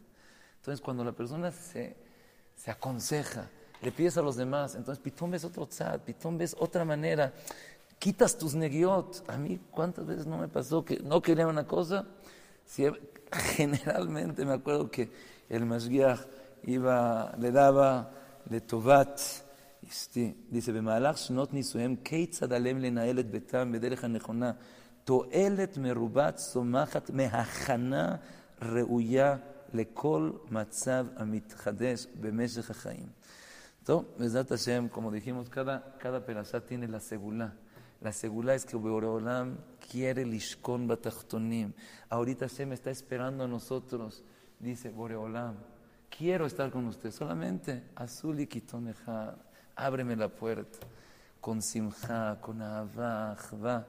Entonces, 0.58 0.82
cuando 0.82 1.04
la 1.04 1.12
persona 1.12 1.52
se, 1.52 1.98
se 2.56 2.72
aconseja, 2.72 3.50
le 3.82 3.92
pides 3.92 4.18
a 4.18 4.22
los 4.22 4.36
demás, 4.36 4.76
entonces 4.76 5.02
pitón 5.02 5.32
ves 5.32 5.44
otro 5.44 5.66
tzad, 5.66 6.00
pitón 6.02 6.38
ves 6.38 6.56
otra 6.60 6.86
manera, 6.86 7.34
quitas 7.98 8.38
tus 8.38 8.54
negiot. 8.54 9.24
A 9.28 9.38
mí, 9.38 9.60
¿cuántas 9.72 10.06
veces 10.06 10.28
no 10.28 10.38
me 10.38 10.48
pasó 10.48 10.86
que 10.86 11.00
no 11.00 11.22
quería 11.22 11.48
una 11.48 11.66
cosa? 11.66 12.06
generalmente 13.33 14.45
me 14.45 14.53
acuerdo 14.53 14.91
que 14.91 15.11
el 15.49 15.65
Masgiach 15.67 16.21
iba, 16.65 17.33
le 17.39 17.51
daba 17.51 18.11
לטובת, 18.51 19.21
dice, 20.53 20.73
במהלך 20.73 21.19
שנות 21.19 21.55
נישואיהם, 21.55 21.97
כיצד 22.05 22.53
עליהם 22.53 22.79
לנהל 22.79 23.19
את 23.19 23.31
ביתם 23.31 23.73
בדרך 23.73 24.05
הנכונה, 24.05 24.53
תועלת 25.05 25.79
מרובת 25.79 26.37
צומחת 26.37 27.11
מהכנה 27.11 28.17
ראויה 28.63 29.37
לכל 29.75 30.31
מצב 30.51 31.07
המתחדש 31.17 32.07
במשך 32.21 32.71
החיים. 32.71 33.07
טוב, 33.85 34.05
בעזרת 34.19 34.53
השם, 34.53 34.87
como 34.93 35.11
dijimos, 35.11 35.49
cada, 35.51 35.83
cada 35.99 36.25
perashá 36.25 36.61
tiene 36.61 36.89
la 36.89 37.01
segula. 37.01 37.53
la 38.02 38.14
segula 38.14 38.56
es 38.56 38.66
que 38.66 38.78
Boreolam 38.78 39.58
quiere 39.92 40.26
lishkon 40.26 40.88
batachtonim. 40.88 41.74
Ahorita 42.10 42.48
me 42.66 42.76
está 42.76 42.92
esperando 42.92 43.44
a 43.44 43.48
nosotros. 43.48 44.24
Dice 44.60 44.90
Boreolam, 44.90 45.56
quiero 46.10 46.46
estar 46.46 46.72
con 46.72 46.86
usted. 46.88 47.12
Solamente 47.12 47.84
azul 47.96 48.40
y. 48.40 48.48
Ábreme 49.76 50.16
la 50.16 50.30
puerta. 50.30 50.80
Con 51.42 51.62
simcha, 51.62 52.38
con 52.42 52.62
ahava, 52.62 53.38
va. 53.64 53.88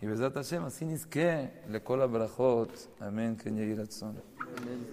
Y 0.00 0.06
Besat 0.06 0.34
Hashem, 0.34 0.64
así 0.64 0.84
es 0.86 1.06
que 1.06 1.62
le 1.68 1.82
cola 1.82 2.06
brachot. 2.06 2.70
Amén, 3.00 3.36
que 3.36 3.50
Amén. 3.50 4.86